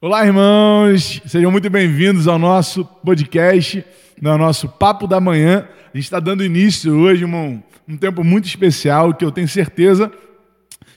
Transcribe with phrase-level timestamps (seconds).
[0.00, 1.20] Olá, irmãos!
[1.26, 3.84] Sejam muito bem-vindos ao nosso podcast,
[4.24, 5.66] ao nosso Papo da Manhã.
[5.92, 10.08] A gente está dando início hoje um, um tempo muito especial que eu tenho certeza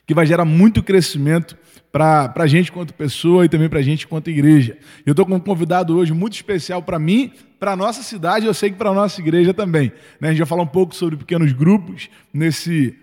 [0.06, 1.58] que vai gerar muito crescimento
[1.92, 4.78] para a gente quanto pessoa e também para a gente quanto igreja.
[5.04, 8.54] Eu estou com um convidado hoje muito especial para mim, para a nossa cidade, eu
[8.54, 9.92] sei que para a nossa igreja também.
[10.20, 10.28] Né?
[10.28, 12.96] A gente vai falar um pouco sobre pequenos grupos nesse,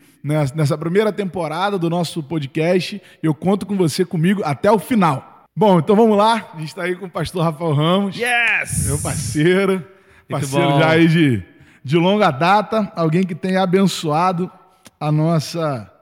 [0.54, 3.02] nessa primeira temporada do nosso podcast.
[3.20, 5.37] Eu conto com você comigo até o final.
[5.58, 6.52] Bom, então vamos lá.
[6.54, 8.16] A gente está aí com o pastor Rafael Ramos.
[8.16, 8.86] Yes!
[8.86, 9.84] Meu parceiro.
[10.28, 11.42] Parceiro já aí de,
[11.82, 12.92] de longa data.
[12.94, 14.48] Alguém que tem abençoado
[15.00, 15.92] a nossa,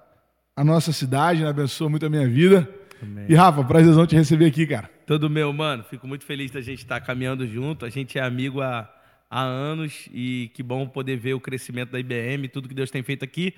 [0.55, 1.49] a nossa cidade, né?
[1.49, 2.69] abençoa muito a minha vida.
[3.03, 3.25] Amém.
[3.31, 4.91] E Rafa, prazerzão te receber aqui, cara.
[5.07, 5.83] Todo meu, mano.
[5.85, 7.87] Fico muito feliz da gente estar caminhando junto.
[7.87, 8.87] A gente é amigo há,
[9.31, 13.03] há anos e que bom poder ver o crescimento da IBM, tudo que Deus tem
[13.03, 13.55] feito aqui.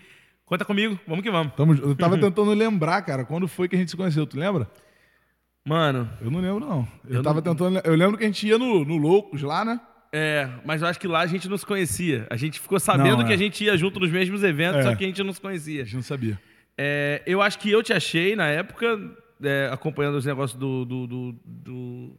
[0.46, 1.52] Conta comigo, vamos que vamos.
[1.54, 4.70] Tamo, eu tava tentando lembrar, cara, quando foi que a gente se conheceu, tu lembra?
[5.68, 6.10] Mano.
[6.20, 6.88] Eu não lembro, não.
[7.08, 7.54] Eu, eu tava não...
[7.54, 7.80] tentando.
[7.84, 9.80] Eu lembro que a gente ia no, no Loucos lá, né?
[10.12, 12.26] É, mas eu acho que lá a gente não se conhecia.
[12.30, 13.26] A gente ficou sabendo não, é.
[13.26, 14.82] que a gente ia junto nos mesmos eventos, é.
[14.84, 15.82] só que a gente não se conhecia.
[15.82, 16.40] A gente não sabia.
[16.76, 18.98] É, eu acho que eu te achei na época,
[19.42, 22.16] é, acompanhando os negócios do, do, do, do.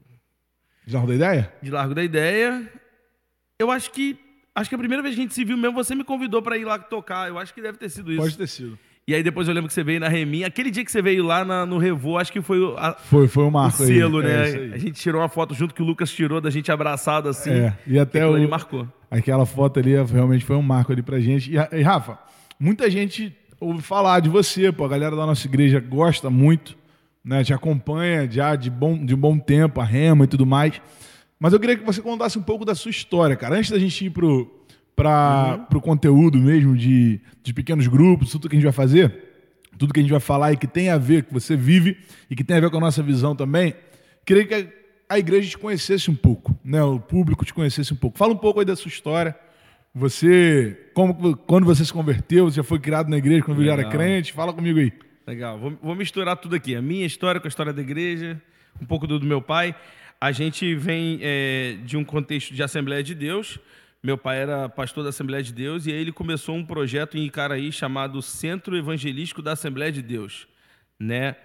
[0.86, 1.54] De Largo da Ideia?
[1.62, 2.72] De Largo da Ideia.
[3.58, 4.18] Eu acho que
[4.60, 6.58] Acho que a primeira vez que a gente se viu mesmo, você me convidou para
[6.58, 7.30] ir lá tocar.
[7.30, 8.22] Eu acho que deve ter sido isso.
[8.22, 8.78] Pode ter sido.
[9.10, 10.46] E aí depois eu lembro que você veio na Reminha.
[10.46, 13.44] Aquele dia que você veio lá na, no Revô, acho que foi a, foi, foi
[13.44, 14.28] o marco o selo, aí.
[14.28, 14.70] né?
[14.72, 17.50] É a gente tirou uma foto junto que o Lucas tirou da gente abraçado assim.
[17.50, 18.88] É, e até o, ele marcou.
[19.10, 21.52] Aquela foto ali realmente foi um marco ali pra gente.
[21.52, 22.20] E, e Rafa,
[22.60, 24.86] muita gente ouve falar de você, pô.
[24.86, 26.78] A galera da nossa igreja gosta muito,
[27.26, 27.44] né?
[27.44, 30.80] Te acompanha já de bom, de bom tempo, a rema e tudo mais.
[31.40, 33.58] Mas eu queria que você contasse um pouco da sua história, cara.
[33.58, 34.59] Antes da gente ir pro,
[35.00, 35.78] para uhum.
[35.78, 39.14] o conteúdo mesmo de, de pequenos grupos, tudo que a gente vai fazer,
[39.78, 41.98] tudo que a gente vai falar e que tem a ver, que você vive
[42.30, 43.74] e que tem a ver com a nossa visão também,
[44.26, 46.84] queria que a, a igreja te conhecesse um pouco, né?
[46.84, 48.18] o público te conhecesse um pouco.
[48.18, 49.34] Fala um pouco aí da sua história.
[49.96, 53.86] Você, como, quando você se converteu, você já foi criado na igreja quando você era
[53.86, 54.34] crente?
[54.34, 54.92] Fala comigo aí.
[55.26, 56.76] Legal, vou, vou, misturar tudo aqui.
[56.76, 58.40] A minha história com a história da igreja,
[58.82, 59.74] um pouco do, do meu pai.
[60.20, 63.58] A gente vem é, de um contexto de Assembleia de Deus,
[64.02, 67.26] meu pai era pastor da Assembleia de Deus e aí ele começou um projeto em
[67.26, 70.48] Icaraí chamado Centro Evangelístico da Assembleia de Deus,
[71.00, 71.36] né?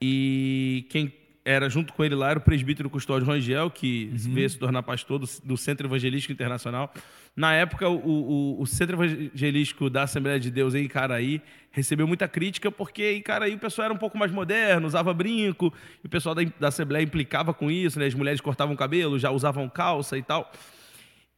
[0.00, 1.12] E quem
[1.44, 4.34] era junto com ele lá era o presbítero Custódio Rangel, que uhum.
[4.34, 6.92] veio se tornar pastor do, do, Centro Evangelístico Internacional.
[7.36, 12.26] Na época, o, o, o, Centro Evangelístico da Assembleia de Deus em Icaraí recebeu muita
[12.26, 16.10] crítica, porque em Icaraí o pessoal era um pouco mais moderno, usava brinco, e o
[16.10, 18.06] pessoal da, da Assembleia implicava com isso, né?
[18.06, 20.50] as mulheres cortavam cabelo, já usavam calça e tal.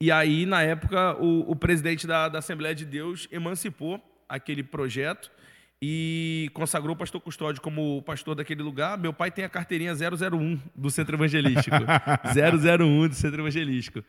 [0.01, 3.99] E aí, na época, o, o presidente da, da, Assembleia de Deus emancipou
[4.29, 5.31] aquele projeto
[5.81, 8.99] e consagrou o pastor Custódio como pastor daquele lugar.
[8.99, 11.77] Meu pai tem a carteirinha 001 do Centro Evangelístico.
[12.29, 14.05] 001 do Centro Evangelístico.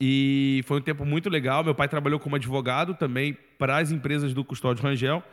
[0.00, 1.64] E foi um tempo muito legal.
[1.64, 5.24] Meu pai trabalhou como advogado também para as empresas do Custódio Rangel.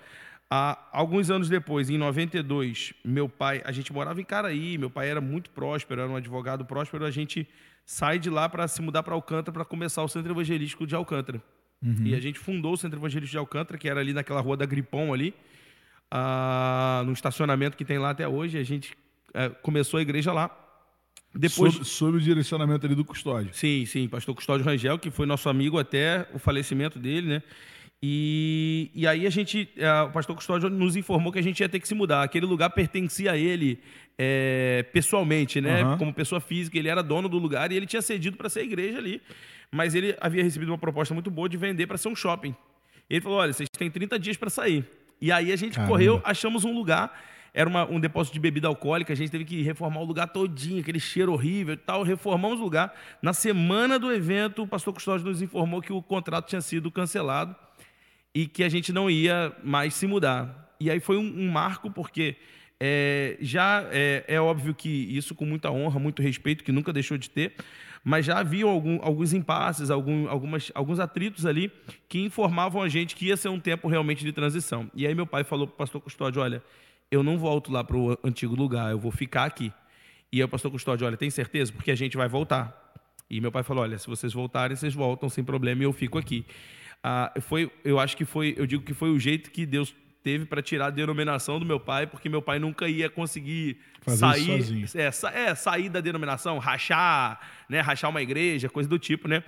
[0.49, 5.09] Há alguns anos depois, em 92, meu pai, a gente morava em Caraí, meu pai
[5.09, 7.47] era muito próspero, era um advogado próspero, a gente
[7.85, 11.41] sai de lá para se mudar para Alcântara para começar o Centro Evangelístico de Alcântara.
[11.81, 12.05] Uhum.
[12.05, 14.66] E a gente fundou o Centro Evangelístico de Alcântara, que era ali naquela rua da
[14.66, 15.33] Gripão ali,
[16.13, 18.57] uh, no estacionamento que tem lá até hoje.
[18.57, 18.93] A gente
[19.29, 20.49] uh, começou a igreja lá.
[21.35, 21.73] Depois...
[21.73, 23.53] Sob, sob, o direcionamento ali do Custódio.
[23.53, 27.43] Sim, sim, pastor Custódio Rangel, que foi nosso amigo até o falecimento dele, né?
[28.06, 31.69] E, e aí a gente, uh, o pastor Custódio nos informou que a gente ia
[31.69, 32.22] ter que se mudar.
[32.22, 33.80] Aquele lugar pertencia a ele
[34.18, 35.86] é, pessoalmente, né?
[35.86, 35.97] Uhum.
[35.97, 38.97] Como pessoa física, ele era dono do lugar e ele tinha cedido para ser igreja
[38.97, 39.22] ali.
[39.72, 42.53] Mas ele havia recebido uma proposta muito boa de vender para ser um shopping.
[43.09, 44.85] Ele falou: olha, vocês têm 30 dias para sair.
[45.22, 45.94] E aí a gente Caramba.
[45.94, 47.18] correu, achamos um lugar.
[47.53, 50.81] Era uma, um depósito de bebida alcoólica, a gente teve que reformar o lugar todinho,
[50.81, 52.03] aquele cheiro horrível e tal.
[52.03, 52.94] Reformamos o lugar.
[53.22, 57.56] Na semana do evento, o pastor Custódio nos informou que o contrato tinha sido cancelado
[58.33, 60.75] e que a gente não ia mais se mudar.
[60.79, 62.35] E aí foi um, um marco, porque
[62.79, 67.17] é, já é, é, óbvio que isso com muita honra, muito respeito, que nunca deixou
[67.17, 67.53] de ter,
[68.03, 71.72] mas já havia algum, alguns impasses, algum, algumas, alguns atritos ali
[72.09, 74.91] que informavam a gente que ia ser um tempo realmente de transição.
[74.93, 76.61] E aí meu pai falou para o pastor Custódio: olha,
[77.09, 79.72] eu não volto lá para o antigo lugar, eu vou ficar aqui.
[80.31, 81.72] E aí o pastor Custódio: olha, tem certeza?
[81.72, 82.78] Porque a gente vai voltar.
[83.29, 86.17] E meu pai falou: olha, se vocês voltarem, vocês voltam sem problema e eu fico
[86.17, 86.46] aqui.
[87.03, 90.46] Ah, foi, eu acho que foi, eu digo que foi o jeito que Deus teve
[90.46, 94.90] para tirar a denominação do meu pai, porque meu pai nunca ia conseguir Fazer sair,
[94.96, 99.44] é, sa, é, sair da denominação, rachar, né, rachar uma igreja, coisa do tipo, né?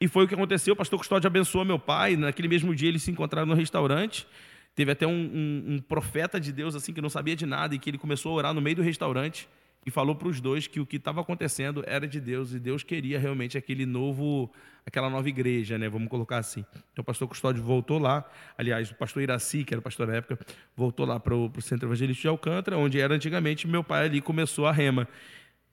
[0.00, 0.74] E foi o que aconteceu.
[0.74, 2.16] O pastor Custódio abençoou meu pai.
[2.16, 4.26] Naquele mesmo dia eles se encontraram no restaurante.
[4.74, 7.78] Teve até um, um, um profeta de Deus assim que não sabia de nada e
[7.78, 9.48] que ele começou a orar no meio do restaurante.
[9.86, 12.82] E falou para os dois que o que estava acontecendo era de Deus e Deus
[12.82, 14.52] queria realmente aquele novo,
[14.84, 15.88] aquela nova igreja, né?
[15.88, 16.64] Vamos colocar assim.
[16.92, 18.28] Então o pastor Custódio voltou lá,
[18.58, 20.44] aliás, o pastor Iraci, que era pastor na época,
[20.76, 24.66] voltou lá para o Centro Evangelístico de Alcântara, onde era antigamente, meu pai ali começou
[24.66, 25.06] a rema,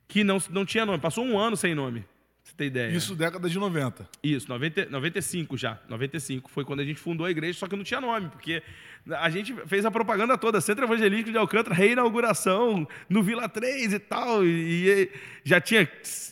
[0.07, 2.05] que não, não tinha nome, passou um ano sem nome
[2.43, 2.91] você ter ideia.
[2.91, 4.07] Isso década de 90.
[4.21, 5.79] Isso, 90, 95 já.
[5.87, 8.61] 95 foi quando a gente fundou a igreja, só que não tinha nome, porque
[9.09, 13.99] a gente fez a propaganda toda, Centro Evangelístico de Alcântara, reinauguração no Vila 3 e
[13.99, 15.09] tal, e,
[15.43, 15.89] já tinha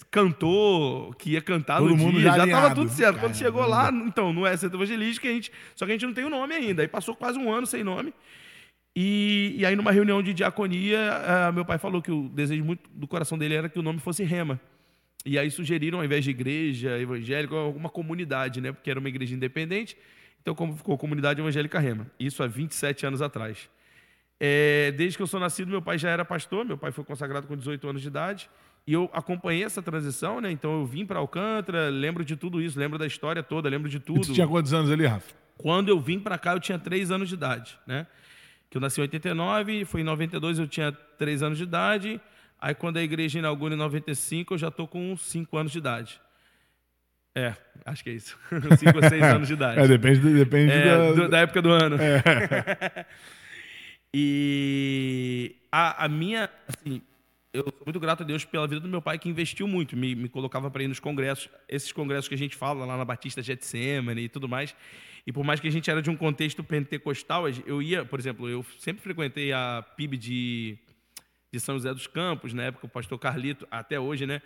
[0.10, 2.62] cantor que ia cantar Todo no mundo dia, já já alinhado.
[2.64, 3.14] tava tudo certo.
[3.16, 3.38] Quando Caramba.
[3.38, 6.26] chegou lá, então, não é Centro Evangelístico, a gente, só que a gente não tem
[6.26, 6.82] o nome ainda.
[6.82, 8.14] Aí passou quase um ano sem nome.
[8.94, 12.90] E, e aí, numa reunião de diaconia, ah, meu pai falou que o desejo muito
[12.90, 14.60] do coração dele era que o nome fosse Rema.
[15.26, 18.72] E aí sugeriram, ao invés de igreja evangélica, alguma comunidade, né?
[18.72, 19.96] Porque era uma igreja independente.
[20.42, 22.08] Então, como ficou Comunidade Evangélica Rema.
[22.20, 23.70] Isso há 27 anos atrás.
[24.40, 26.66] É, desde que eu sou nascido, meu pai já era pastor.
[26.66, 28.50] Meu pai foi consagrado com 18 anos de idade.
[28.88, 30.50] E eu acompanhei essa transição, né?
[30.52, 33.98] Então, eu vim para Alcântara, lembro de tudo isso, lembro da história toda, lembro de
[33.98, 34.22] E tudo.
[34.22, 35.32] tu tinha quantos anos ali, Rafa?
[35.56, 38.08] Quando eu vim para cá, eu tinha 3 anos de idade, né?
[38.72, 42.20] Que eu nasci em 89, foi em 92 eu tinha 3 anos de idade.
[42.62, 46.22] Aí quando a igreja inaugura em 95, eu já tô com 5 anos de idade.
[47.34, 47.56] É,
[47.86, 48.38] acho que é isso.
[48.78, 49.80] 5 ou 6 anos de idade.
[49.80, 51.28] É, depende, depende É, da...
[51.28, 51.98] da época do ano.
[54.14, 57.02] e a, a minha, assim,
[57.52, 60.14] eu sou muito grato a Deus pela vida do meu pai que investiu muito, me,
[60.14, 63.42] me colocava para ir nos congressos, esses congressos que a gente fala lá na Batista
[63.42, 64.76] Getsemane e tudo mais.
[65.26, 68.48] E por mais que a gente era de um contexto pentecostal, eu ia, por exemplo,
[68.48, 70.78] eu sempre frequentei a PIB de,
[71.52, 74.42] de São José dos Campos, na época o pastor Carlito, até hoje, né?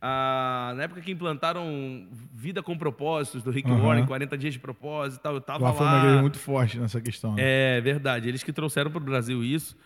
[0.00, 3.80] Ah, na época que implantaram Vida com Propósitos, do Rick Aham.
[3.82, 5.76] Warren, 40 dias de propósito e tal, eu tava Lá lá.
[5.76, 7.34] foi uma igreja muito forte nessa questão.
[7.34, 7.42] né?
[7.78, 9.76] É verdade, eles que trouxeram para o Brasil isso.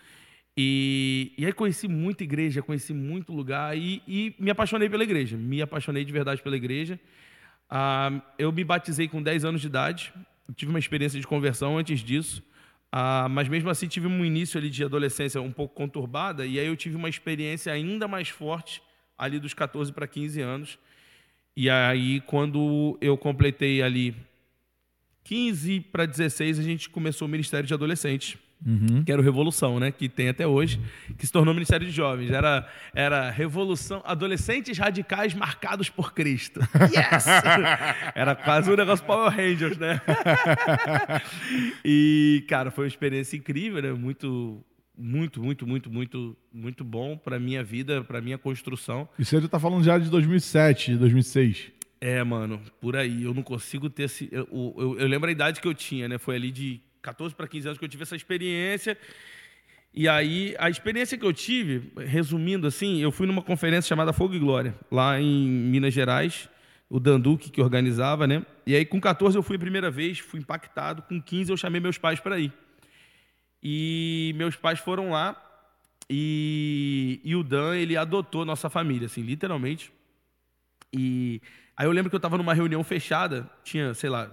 [0.56, 5.36] E, e aí conheci muita igreja, conheci muito lugar e, e me apaixonei pela igreja.
[5.36, 6.98] Me apaixonei de verdade pela igreja.
[7.70, 10.12] Ah, eu me batizei com 10 anos de idade.
[10.56, 12.42] Tive uma experiência de conversão antes disso.
[12.90, 16.46] Ah, mas mesmo assim tive um início ali de adolescência um pouco conturbada.
[16.46, 18.82] E aí eu tive uma experiência ainda mais forte
[19.16, 20.78] ali dos 14 para 15 anos.
[21.56, 24.14] E aí quando eu completei ali
[25.24, 28.38] 15 para 16, a gente começou o Ministério de Adolescentes,
[29.04, 29.92] que era o Revolução, né?
[29.92, 30.80] Que tem até hoje,
[31.16, 32.30] que se tornou Ministério de Jovens.
[32.30, 36.60] Era, era Revolução, Adolescentes Radicais Marcados por Cristo.
[36.88, 37.26] Yes!
[38.14, 40.00] era quase um negócio Power Rangers, né?
[41.84, 43.92] e, cara, foi uma experiência incrível, né?
[43.92, 44.64] Muito,
[44.96, 49.08] muito, muito, muito, muito, muito bom para minha vida, para minha construção.
[49.18, 51.72] Aí tu tá falando já de 2007, 2006.
[52.00, 53.24] É, mano, por aí.
[53.24, 54.28] Eu não consigo ter esse.
[54.32, 56.16] Eu, eu, eu lembro a idade que eu tinha, né?
[56.16, 58.98] Foi ali de 14 para 15 anos que eu tive essa experiência.
[59.94, 64.34] E aí, a experiência que eu tive, resumindo assim, eu fui numa conferência chamada Fogo
[64.34, 66.48] e Glória, lá em Minas Gerais,
[66.90, 68.44] o Danduque que organizava, né?
[68.66, 71.02] E aí, com 14 eu fui a primeira vez, fui impactado.
[71.02, 72.52] Com 15 eu chamei meus pais para ir.
[73.62, 75.36] E meus pais foram lá
[76.10, 79.90] e, e o Dan, ele adotou nossa família, assim, literalmente.
[80.92, 81.40] E
[81.76, 84.30] aí eu lembro que eu estava numa reunião fechada, tinha, sei lá,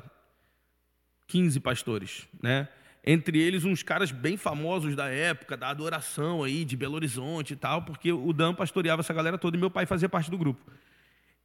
[1.28, 2.68] 15 pastores, né?
[3.08, 7.56] Entre eles uns caras bem famosos da época, da adoração aí, de Belo Horizonte e
[7.56, 10.60] tal, porque o Dan pastoreava essa galera toda e meu pai fazia parte do grupo.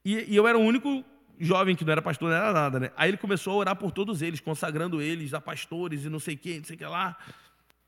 [0.03, 1.05] E, e eu era o único
[1.39, 2.91] jovem que não era pastor, não era nada, né?
[2.97, 6.37] Aí ele começou a orar por todos eles, consagrando eles a pastores e não sei
[6.37, 7.17] quem, não sei o que lá.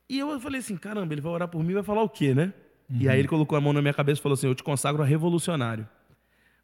[0.09, 2.35] E eu falei assim, caramba, ele vai orar por mim e vai falar o quê,
[2.35, 2.53] né?
[2.91, 5.03] E aí ele colocou a mão na minha cabeça e falou assim, eu te consagro
[5.03, 5.89] a revolucionário.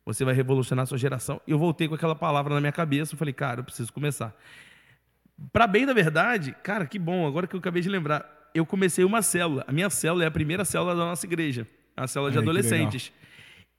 [0.05, 1.41] Você vai revolucionar a sua geração.
[1.47, 4.35] Eu voltei com aquela palavra na minha cabeça e falei, cara, eu preciso começar.
[5.53, 9.05] Para bem da verdade, cara, que bom, agora que eu acabei de lembrar, eu comecei
[9.05, 9.65] uma célula.
[9.69, 11.67] A minha célula é a primeira célula da nossa igreja,
[11.97, 13.13] a célula de Ai, adolescentes.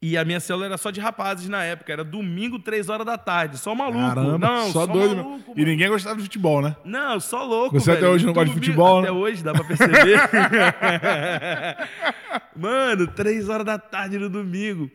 [0.01, 3.17] E a minha célula era só de rapazes na época, era domingo, três horas da
[3.17, 3.99] tarde, só maluco.
[3.99, 5.17] Caramba, não, só, doido.
[5.17, 6.73] maluco, e ninguém gostava de futebol, né?
[6.85, 8.13] Não, só louco, Você até velho.
[8.13, 9.17] hoje não gosta de futebol, Até né?
[9.17, 10.17] hoje, dá pra perceber.
[12.55, 14.89] Mano, três horas da tarde no domingo.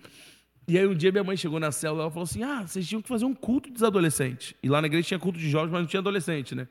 [0.67, 2.89] E aí um dia minha mãe chegou na célula e ela falou assim, ah, vocês
[2.89, 4.55] tinham que fazer um culto dos adolescentes.
[4.63, 6.67] E lá na igreja tinha culto de jovens, mas não tinha adolescente, né?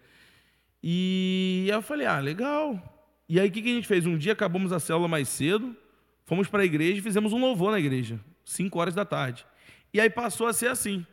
[0.82, 2.82] E aí eu falei, ah, legal.
[3.30, 4.06] E aí o que, que a gente fez?
[4.06, 5.76] Um dia acabamos a célula mais cedo,
[6.26, 9.46] fomos para a igreja e fizemos um louvor na igreja, 5 horas da tarde.
[9.94, 11.06] E aí passou a ser assim,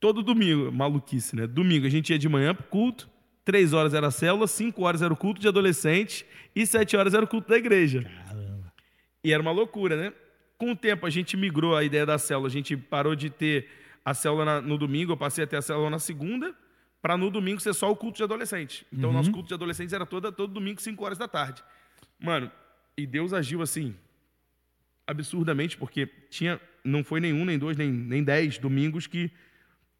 [0.00, 1.46] todo domingo, maluquice, né?
[1.46, 3.08] Domingo a gente ia de manhã pro culto,
[3.44, 7.14] 3 horas era a célula, 5 horas era o culto de adolescente e 7 horas
[7.14, 8.04] era o culto da igreja.
[9.22, 10.12] E era uma loucura, né?
[10.58, 13.68] Com o tempo a gente migrou a ideia da célula, a gente parou de ter
[14.04, 16.54] a célula no domingo, eu passei a ter a célula na segunda,
[17.02, 18.86] para no domingo ser só o culto de adolescente.
[18.92, 21.62] Então, o nosso culto de adolescentes era toda, todo domingo, 5 horas da tarde.
[22.18, 22.50] Mano,
[22.96, 23.94] e Deus agiu assim,
[25.06, 29.30] absurdamente, porque tinha, não foi nenhum, nem dois, nem, nem dez domingos que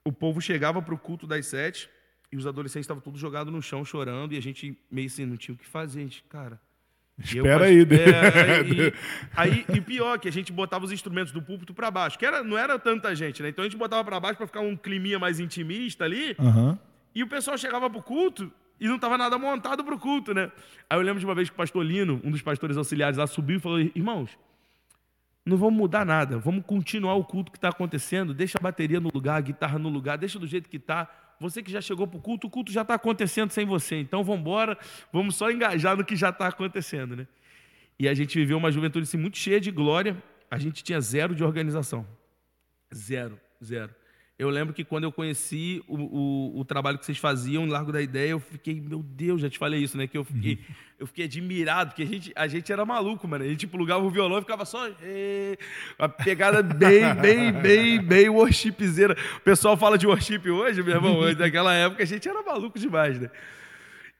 [0.05, 1.89] o povo chegava para o culto das sete
[2.31, 5.37] e os adolescentes estavam todos jogados no chão chorando e a gente meio assim, não
[5.37, 6.61] tinha o que fazer, a gente, cara.
[7.19, 7.97] Espera aí, né?
[7.97, 8.95] é, e,
[9.35, 12.45] aí, e pior, que a gente botava os instrumentos do púlpito para baixo, que era,
[12.45, 13.49] não era tanta gente, né?
[13.49, 16.37] Então a gente botava para baixo para ficar um climinha mais intimista ali.
[16.39, 16.77] Uhum.
[17.15, 20.53] E o pessoal chegava pro culto e não tava nada montado pro culto, né?
[20.91, 23.27] Aí eu lembro de uma vez que o pastor Lino, um dos pastores auxiliares lá,
[23.27, 24.31] subiu e falou: Irmãos,
[25.45, 29.09] não vamos mudar nada, vamos continuar o culto que está acontecendo, deixa a bateria no
[29.15, 31.09] lugar, a guitarra no lugar, deixa do jeito que está.
[31.41, 33.97] Você que já chegou para o culto, o culto já está acontecendo sem você.
[33.97, 34.79] Então vamos embora,
[35.13, 37.15] vamos só engajar no que já está acontecendo.
[37.17, 37.27] Né?
[37.99, 40.23] E a gente viveu uma juventude assim, muito cheia de glória.
[40.51, 42.07] A gente tinha zero de organização.
[42.95, 43.95] Zero, zero.
[44.39, 47.91] Eu lembro que quando eu conheci o, o, o, trabalho que vocês faziam em Largo
[47.91, 50.07] da Ideia, eu fiquei, meu Deus, já te falei isso, né?
[50.07, 50.75] Que eu fiquei, uhum.
[51.01, 53.45] eu fiquei admirado, porque a gente, a gente era maluco, mano.
[53.45, 54.91] A gente plugava o violão e ficava só.
[55.99, 59.17] Uma pegada bem, bem, bem, bem worshipzeira.
[59.39, 61.33] O pessoal fala de worship hoje, meu irmão.
[61.33, 63.31] Naquela época a gente era maluco demais, né?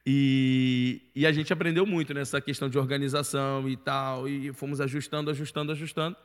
[0.07, 4.27] E, e a gente aprendeu muito nessa questão de organização e tal.
[4.27, 6.17] E fomos ajustando, ajustando, ajustando.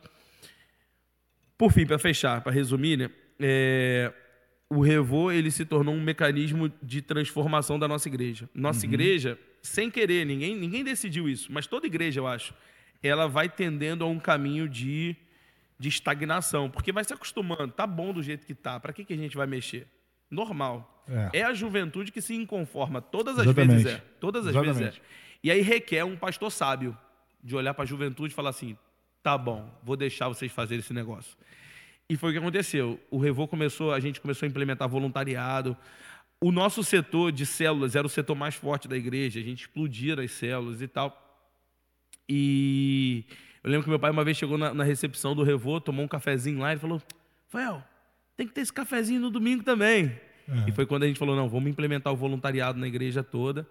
[1.58, 3.10] Por fim, para fechar, para resumir, né?
[3.40, 4.12] É,
[4.68, 8.48] o Revô ele se tornou um mecanismo de transformação da nossa igreja.
[8.54, 8.92] Nossa uhum.
[8.92, 12.54] igreja, sem querer, ninguém, ninguém decidiu isso, mas toda igreja, eu acho,
[13.02, 15.16] ela vai tendendo a um caminho de,
[15.78, 19.12] de estagnação, porque vai se acostumando, tá bom do jeito que tá, para que, que
[19.12, 19.86] a gente vai mexer?
[20.30, 20.88] Normal.
[21.08, 21.40] É.
[21.40, 23.82] é a juventude que se inconforma, todas as Exatamente.
[23.82, 24.04] vezes é.
[24.20, 24.78] Todas as Exatamente.
[24.78, 25.02] vezes é.
[25.42, 26.96] E aí requer um pastor sábio
[27.42, 28.76] de olhar para a juventude e falar assim:
[29.22, 31.36] tá bom, vou deixar vocês fazerem esse negócio.
[32.08, 33.00] E foi o que aconteceu.
[33.10, 35.76] O Revô começou, a gente começou a implementar voluntariado.
[36.40, 40.20] O nosso setor de células era o setor mais forte da igreja, a gente explodia
[40.20, 41.18] as células e tal.
[42.28, 43.24] E
[43.62, 46.08] eu lembro que meu pai uma vez chegou na, na recepção do Revô, tomou um
[46.08, 47.00] cafezinho lá e falou:
[47.44, 47.82] Rafael,
[48.36, 50.18] tem que ter esse cafezinho no domingo também.
[50.48, 50.64] Uhum.
[50.66, 53.66] E foi quando a gente falou: não, vamos implementar o voluntariado na igreja toda.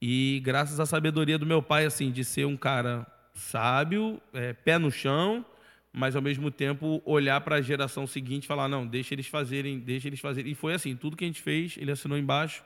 [0.00, 4.76] E graças à sabedoria do meu pai, assim, de ser um cara sábio, é, pé
[4.76, 5.44] no chão,
[5.92, 9.78] mas ao mesmo tempo olhar para a geração seguinte e falar, não, deixa eles fazerem,
[9.78, 10.52] deixa eles fazerem.
[10.52, 12.64] E foi assim, tudo que a gente fez, ele assinou embaixo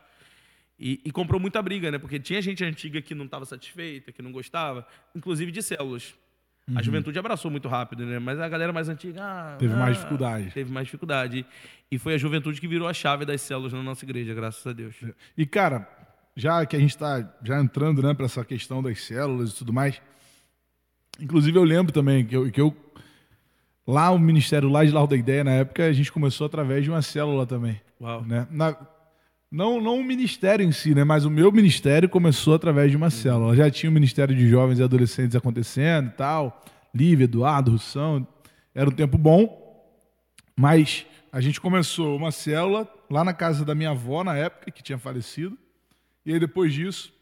[0.79, 1.99] e, e comprou muita briga, né?
[1.99, 6.15] Porque tinha gente antiga que não estava satisfeita, que não gostava, inclusive de células.
[6.69, 6.79] Uhum.
[6.79, 8.19] A juventude abraçou muito rápido, né?
[8.19, 9.21] Mas a galera mais antiga.
[9.23, 10.51] Ah, teve ah, mais dificuldade.
[10.53, 11.47] Teve mais dificuldade.
[11.91, 14.73] E foi a juventude que virou a chave das células na nossa igreja, graças a
[14.73, 14.95] Deus.
[15.37, 15.89] E, cara,
[16.37, 19.73] já que a gente está já entrando né, para essa questão das células e tudo
[19.73, 20.01] mais,
[21.21, 22.86] inclusive eu lembro também que eu, que eu
[23.87, 27.03] Lá o Ministério lá de da Ideia, na época, a gente começou através de uma
[27.03, 27.81] célula também.
[28.01, 28.23] Uau.
[28.25, 28.47] Né?
[28.51, 28.77] Na,
[29.51, 31.05] não, não o ministério em si, né?
[31.05, 33.11] mas o meu ministério começou através de uma uhum.
[33.11, 33.57] célula.
[33.57, 36.65] Já tinha o Ministério de Jovens e Adolescentes acontecendo e tal.
[36.93, 38.27] Lívia, Eduardo, Russão.
[38.75, 39.65] Era um tempo bom.
[40.57, 44.83] Mas a gente começou uma célula lá na casa da minha avó, na época, que
[44.83, 45.57] tinha falecido.
[46.25, 47.13] E aí, depois disso,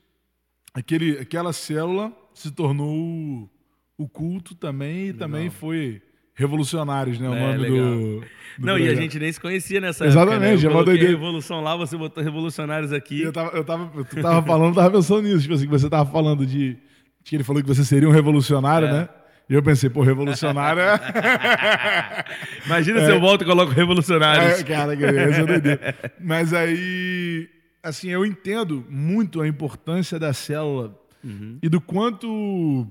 [0.72, 3.50] aquele, aquela célula se tornou o,
[3.98, 5.08] o culto também.
[5.08, 5.18] E Legal.
[5.18, 6.00] também foi
[6.34, 7.28] Revolucionários, né?
[7.28, 8.24] O é, nome do, do.
[8.58, 8.86] Não, projeto.
[8.86, 10.56] e a gente nem se conhecia nessa Exatamente, época.
[10.56, 10.66] Né?
[10.66, 13.22] Eu coloquei Revolução lá, você botou Revolucionários aqui.
[13.22, 15.42] Eu tava, eu tava, eu tava falando, tava pensando nisso.
[15.42, 16.76] Tipo assim, que você tava falando de.
[17.22, 18.92] Que ele falou que você seria um revolucionário, é.
[18.92, 19.08] né?
[19.48, 22.24] E eu pensei, pô, revolucionário é.
[22.64, 23.06] Imagina é.
[23.06, 24.60] se eu volto e coloco revolucionários.
[24.60, 25.94] É, cara, essa é doideira.
[26.18, 27.48] Mas aí,
[27.82, 31.58] assim, eu entendo muito a importância da célula uhum.
[31.62, 32.86] e do quanto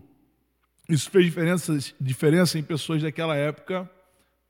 [0.90, 3.90] isso fez diferença, diferença em pessoas daquela época,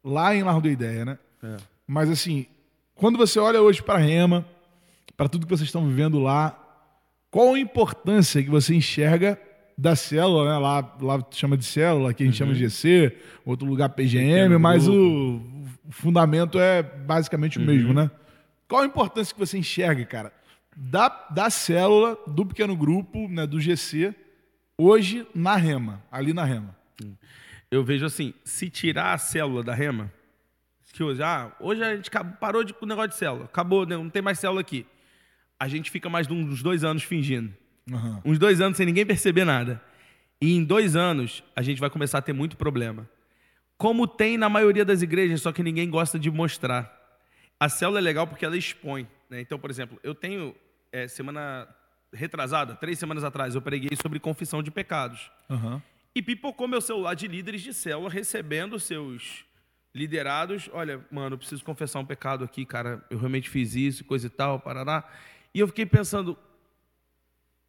[0.03, 1.17] lá em Largo da Ideia, né?
[1.43, 1.57] É.
[1.87, 2.45] Mas assim,
[2.95, 4.45] quando você olha hoje para a Rema,
[5.15, 6.59] para tudo que vocês estão vivendo lá,
[7.29, 9.39] qual a importância que você enxerga
[9.77, 10.57] da célula, né?
[10.57, 12.49] Lá, lá chama de célula, aqui a gente uhum.
[12.49, 17.63] chama de GC, outro lugar PGM, mas o, o, fundamento é basicamente uhum.
[17.63, 18.09] o mesmo, né?
[18.67, 20.33] Qual a importância que você enxerga, cara,
[20.75, 24.13] da, da célula, do pequeno grupo, né, do GC,
[24.77, 26.75] hoje na rema, ali na rema?
[27.69, 30.11] Eu vejo assim, se tirar a célula da rema,
[30.93, 33.97] que hoje, ah, hoje a gente parou de, com o negócio de célula, acabou, né,
[33.97, 34.85] não tem mais célula aqui.
[35.59, 37.51] A gente fica mais de uns dois anos fingindo.
[37.89, 38.21] Uhum.
[38.23, 39.81] Uns dois anos sem ninguém perceber nada.
[40.39, 43.09] E em dois anos, a gente vai começar a ter muito problema.
[43.77, 46.91] Como tem na maioria das igrejas, só que ninguém gosta de mostrar.
[47.59, 49.07] A célula é legal porque ela expõe.
[49.29, 49.41] Né?
[49.41, 50.53] Então, por exemplo, eu tenho,
[50.91, 51.67] é, semana
[52.13, 55.31] retrasada, três semanas atrás, eu preguei sobre confissão de pecados.
[55.49, 55.81] Uhum.
[56.15, 59.43] E pipocou meu celular de líderes de célula recebendo seus
[59.93, 60.69] liderados.
[60.71, 63.03] Olha, mano, eu preciso confessar um pecado aqui, cara.
[63.09, 65.03] Eu realmente fiz isso, coisa e tal, parará.
[65.53, 66.37] E eu fiquei pensando,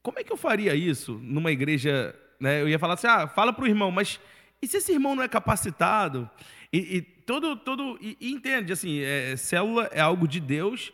[0.03, 2.15] como é que eu faria isso numa igreja?
[2.39, 2.61] Né?
[2.61, 4.21] Eu ia falar assim, ah, fala para o irmão, mas
[4.65, 6.29] E se esse irmão não é capacitado,
[6.73, 10.91] e, e todo, todo, e, e entende, assim, é, célula é algo de Deus,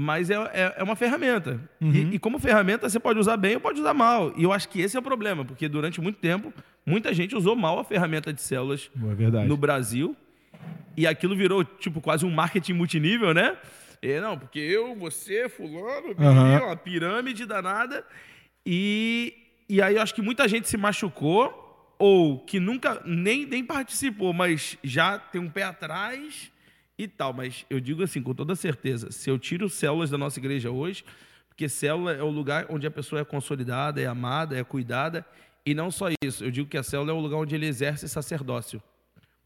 [0.00, 1.60] mas é, é, é uma ferramenta.
[1.78, 1.92] Uhum.
[1.92, 4.32] E, e, como ferramenta você pode usar bem ou pode usar mal.
[4.34, 6.54] E eu acho que esse é o problema, porque durante muito tempo,
[6.86, 10.16] muita gente usou mal a ferramenta de células é no Brasil.
[10.96, 13.58] E aquilo virou, tipo, quase um marketing multinível, né?
[14.00, 16.64] É, não, porque eu, você, fulano, uhum.
[16.64, 18.02] uma pirâmide danada.
[18.64, 19.34] E,
[19.68, 24.32] e aí eu acho que muita gente se machucou, ou que nunca nem, nem participou,
[24.32, 26.50] mas já tem um pé atrás
[27.04, 27.32] e tal.
[27.32, 31.04] Mas eu digo assim, com toda certeza, se eu tiro células da nossa igreja hoje,
[31.48, 35.24] porque célula é o lugar onde a pessoa é consolidada, é amada, é cuidada,
[35.64, 38.08] e não só isso, eu digo que a célula é o lugar onde ele exerce
[38.08, 38.82] sacerdócio.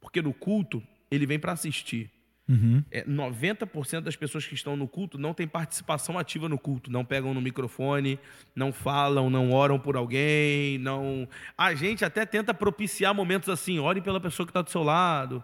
[0.00, 2.11] Porque no culto, ele vem para assistir.
[2.46, 2.84] Uhum.
[2.90, 7.04] É, 90% das pessoas que estão no culto não têm participação ativa no culto, não
[7.04, 8.18] pegam no microfone,
[8.54, 11.26] não falam, não oram por alguém, não.
[11.56, 15.42] A gente até tenta propiciar momentos assim, ore pela pessoa que está do seu lado,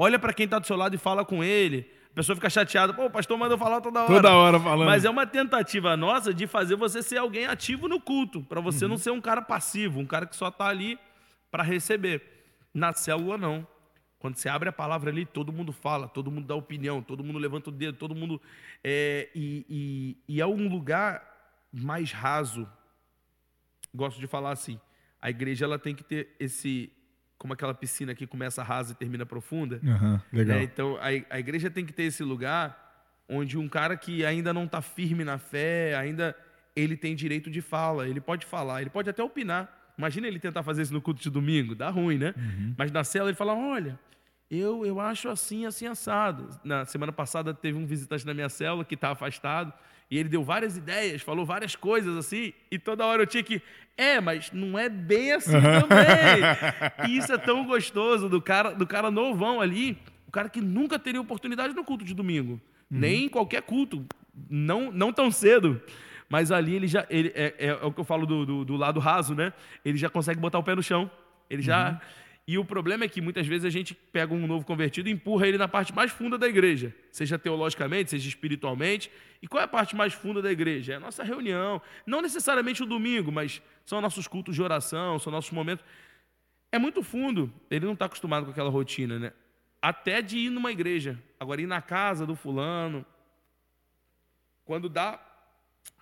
[0.00, 1.86] olha para quem está do seu lado e fala com ele.
[2.10, 4.14] A pessoa fica chateada, pô, o pastor manda falar toda hora.
[4.14, 4.86] Toda hora falando.
[4.86, 8.86] Mas é uma tentativa nossa de fazer você ser alguém ativo no culto, para você
[8.86, 8.92] uhum.
[8.92, 10.98] não ser um cara passivo, um cara que só está ali
[11.50, 12.22] para receber.
[12.72, 13.66] Na célula, não.
[14.18, 17.38] Quando você abre a palavra ali, todo mundo fala, todo mundo dá opinião, todo mundo
[17.38, 18.40] levanta o dedo, todo mundo.
[18.82, 21.22] É, e, e, e é um lugar
[21.72, 22.66] mais raso.
[23.94, 24.80] Gosto de falar assim.
[25.20, 26.90] A igreja ela tem que ter esse.
[27.40, 29.80] Como aquela piscina que começa rasa e termina profunda.
[29.82, 30.58] Uhum, legal.
[30.58, 32.76] É, então, a, a igreja tem que ter esse lugar
[33.26, 36.36] onde um cara que ainda não está firme na fé, ainda
[36.76, 39.74] ele tem direito de fala, ele pode falar, ele pode até opinar.
[39.96, 42.34] Imagina ele tentar fazer isso no culto de domingo, dá ruim, né?
[42.36, 42.74] Uhum.
[42.76, 43.98] Mas na cela ele fala: olha,
[44.50, 46.48] eu, eu acho assim, assim, assado.
[46.64, 49.72] Na semana passada teve um visitante na minha célula que está afastado,
[50.10, 53.62] e ele deu várias ideias, falou várias coisas assim, e toda hora eu tinha que.
[53.96, 57.06] É, mas não é bem assim também.
[57.08, 60.98] e isso é tão gostoso do cara, do cara novão ali, o cara que nunca
[60.98, 62.54] teria oportunidade no culto de domingo,
[62.90, 62.98] uhum.
[62.98, 64.04] nem em qualquer culto,
[64.48, 65.80] não, não tão cedo.
[66.28, 67.06] Mas ali ele já.
[67.08, 69.52] Ele, é, é, é o que eu falo do, do, do, lado raso, né?
[69.84, 71.08] Ele já consegue botar o pé no chão.
[71.48, 71.90] Ele já.
[71.90, 75.12] Uhum e o problema é que muitas vezes a gente pega um novo convertido e
[75.12, 79.08] empurra ele na parte mais funda da igreja, seja teologicamente, seja espiritualmente.
[79.40, 80.94] E qual é a parte mais funda da igreja?
[80.94, 81.80] É a nossa reunião.
[82.04, 85.84] Não necessariamente o domingo, mas são nossos cultos de oração, são nossos momentos.
[86.72, 87.52] É muito fundo.
[87.70, 89.32] Ele não está acostumado com aquela rotina, né?
[89.80, 91.16] Até de ir numa igreja.
[91.38, 93.06] Agora, ir na casa do fulano.
[94.64, 95.24] Quando dá,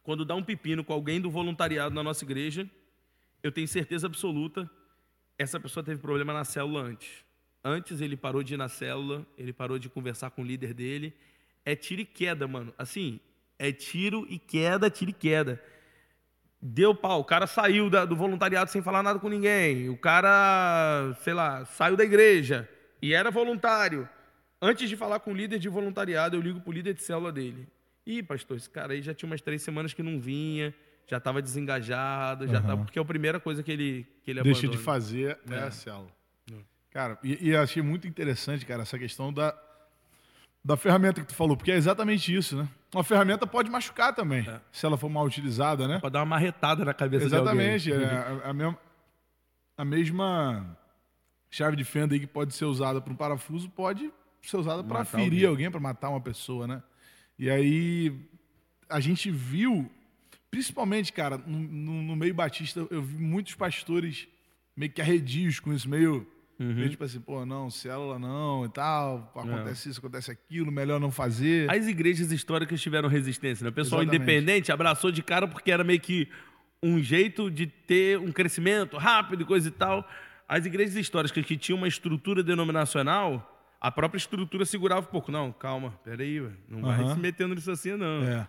[0.02, 2.66] quando dá um pepino com alguém do voluntariado na nossa igreja,
[3.42, 4.70] eu tenho certeza absoluta
[5.38, 7.24] essa pessoa teve problema na célula antes.
[7.64, 11.14] Antes ele parou de ir na célula, ele parou de conversar com o líder dele.
[11.64, 12.74] É tiro e queda, mano.
[12.77, 13.20] Assim,
[13.59, 15.62] é tiro e queda, tiro e queda.
[16.61, 19.88] Deu pau, o cara saiu da, do voluntariado sem falar nada com ninguém.
[19.88, 22.68] O cara, sei lá, saiu da igreja
[23.01, 24.09] e era voluntário.
[24.61, 27.68] Antes de falar com o líder de voluntariado, eu ligo pro líder de célula dele.
[28.05, 30.74] Ih, pastor, esse cara aí já tinha umas três semanas que não vinha
[31.09, 32.85] já estava desengajado, já estava.
[32.85, 34.79] Porque é a primeira coisa que ele, que ele Deixa abandona.
[34.79, 36.11] de fazer é, é a célula.
[36.53, 36.57] É.
[36.90, 39.57] Cara, e, e achei muito interessante, cara, essa questão da,
[40.62, 42.68] da ferramenta que tu falou, porque é exatamente isso, né?
[42.94, 44.61] Uma ferramenta pode machucar também, é.
[44.71, 45.99] se ela for mal utilizada, né?
[45.99, 48.07] Pode dar uma marretada na cabeça exatamente, de alguém.
[48.07, 48.79] Exatamente, é, a, a, mesma,
[49.79, 50.79] a mesma
[51.51, 55.05] chave de fenda aí que pode ser usada para um parafuso pode ser usada para
[55.05, 56.83] ferir alguém, alguém para matar uma pessoa, né?
[57.38, 58.14] E aí
[58.88, 59.90] a gente viu
[60.50, 64.26] Principalmente, cara, no, no, meio batista, eu vi muitos pastores
[64.76, 66.26] meio que arredios com isso, meio,
[66.58, 66.74] uhum.
[66.74, 69.90] meio tipo assim, pô, não, célula não e tal, acontece é.
[69.90, 71.70] isso, acontece aquilo, melhor não fazer.
[71.70, 73.70] As igrejas históricas tiveram resistência, né?
[73.70, 74.22] O pessoal Exatamente.
[74.22, 76.28] independente abraçou de cara porque era meio que
[76.82, 80.08] um jeito de ter um crescimento rápido e coisa e tal.
[80.48, 85.30] As igrejas históricas que tinham uma estrutura denominacional, a própria estrutura segurava um pouco.
[85.30, 88.22] Não, calma, peraí, não vai se metendo nisso assim, não.
[88.22, 88.48] É.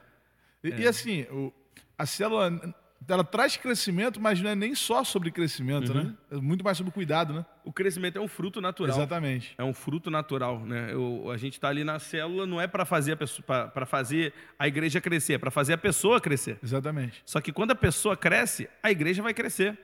[0.63, 0.79] E, é.
[0.81, 1.51] e assim, o,
[1.99, 2.73] a célula
[3.07, 6.03] ela traz crescimento, mas não é nem só sobre crescimento, uhum.
[6.03, 6.13] né?
[6.31, 7.45] É muito mais sobre cuidado, né?
[7.63, 8.95] O crescimento é um fruto natural.
[8.95, 9.53] Exatamente.
[9.57, 10.89] É um fruto natural, né?
[10.91, 14.67] Eu, a gente está ali na célula não é para fazer a para fazer a
[14.67, 16.59] igreja crescer, é para fazer a pessoa crescer.
[16.63, 17.21] Exatamente.
[17.25, 19.77] Só que quando a pessoa cresce, a igreja vai crescer.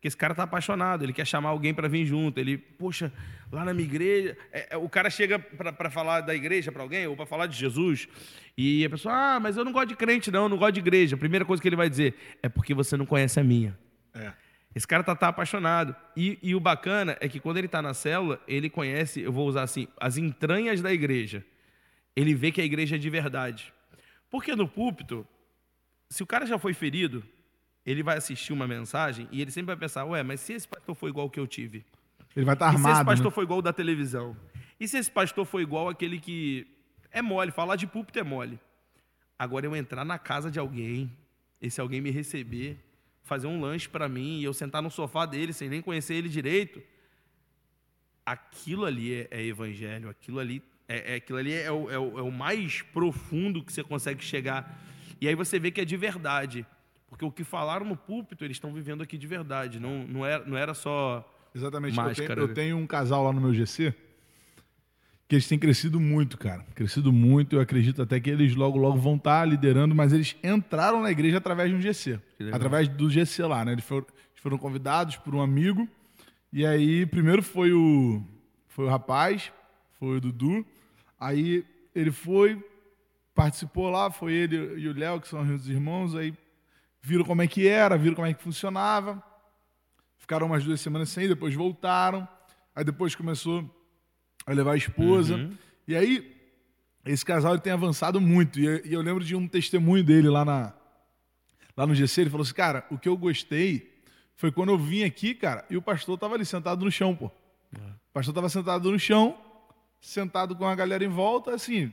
[0.00, 2.40] Porque esse cara tá apaixonado, ele quer chamar alguém para vir junto.
[2.40, 3.12] Ele, poxa,
[3.52, 4.34] lá na minha igreja.
[4.50, 7.54] É, é, o cara chega para falar da igreja para alguém, ou para falar de
[7.54, 8.08] Jesus,
[8.56, 10.80] e a pessoa, ah, mas eu não gosto de crente, não, eu não gosto de
[10.80, 11.16] igreja.
[11.16, 13.78] A primeira coisa que ele vai dizer é porque você não conhece a minha.
[14.14, 14.32] É.
[14.74, 15.94] Esse cara tá, tá apaixonado.
[16.16, 19.46] E, e, o bacana é que quando ele está na célula, ele conhece, eu vou
[19.46, 21.44] usar assim, as entranhas da igreja.
[22.16, 23.70] Ele vê que a igreja é de verdade.
[24.30, 25.26] Porque no púlpito,
[26.08, 27.22] se o cara já foi ferido,
[27.84, 30.94] ele vai assistir uma mensagem e ele sempre vai pensar, ué, mas se esse pastor
[30.94, 31.84] foi igual que eu tive?
[32.36, 33.06] Ele vai estar E se esse armado.
[33.06, 33.34] pastor né?
[33.34, 34.36] for igual o da televisão?
[34.78, 36.66] E se esse pastor for igual aquele que
[37.10, 38.58] é mole, falar de púlpito é mole.
[39.38, 41.10] Agora eu entrar na casa de alguém,
[41.60, 42.78] esse alguém me receber,
[43.22, 46.28] fazer um lanche para mim e eu sentar no sofá dele sem nem conhecer ele
[46.28, 46.82] direito,
[48.24, 52.18] aquilo ali é, é evangelho, aquilo ali é, é- aquilo ali é o, é o-
[52.18, 54.78] é o mais profundo que você consegue chegar.
[55.20, 56.66] E aí você vê que é de verdade.
[57.10, 59.78] Porque o que falaram no púlpito, eles estão vivendo aqui de verdade.
[59.78, 61.28] Não, não, era, não era só.
[61.54, 61.98] Exatamente.
[61.98, 63.94] Eu tenho, Máscara, eu tenho um casal lá no meu GC
[65.30, 66.66] que eles têm crescido muito, cara.
[66.74, 67.54] Crescido muito.
[67.54, 71.38] Eu acredito até que eles logo, logo vão estar liderando, mas eles entraram na igreja
[71.38, 72.18] através de um GC.
[72.52, 73.70] Através do GC lá, né?
[73.70, 75.88] Eles foram, eles foram convidados por um amigo.
[76.52, 78.20] E aí, primeiro foi o,
[78.66, 79.52] foi o rapaz,
[80.00, 80.66] foi o Dudu.
[81.16, 82.60] Aí ele foi,
[83.32, 86.16] participou lá, foi ele e o Léo, que são os irmãos.
[86.16, 86.34] Aí
[87.02, 89.22] viram como é que era, viram como é que funcionava.
[90.18, 92.28] Ficaram umas duas semanas sem, depois voltaram.
[92.74, 93.68] Aí depois começou
[94.46, 95.36] a levar a esposa.
[95.36, 95.56] Uhum.
[95.88, 96.36] E aí,
[97.04, 98.60] esse casal ele tem avançado muito.
[98.60, 100.72] E eu, e eu lembro de um testemunho dele lá, na,
[101.76, 102.22] lá no GC.
[102.22, 103.90] Ele falou assim: Cara, o que eu gostei
[104.36, 107.26] foi quando eu vim aqui, cara, e o pastor tava ali sentado no chão, pô.
[107.26, 109.38] O pastor tava sentado no chão,
[110.00, 111.92] sentado com a galera em volta, assim,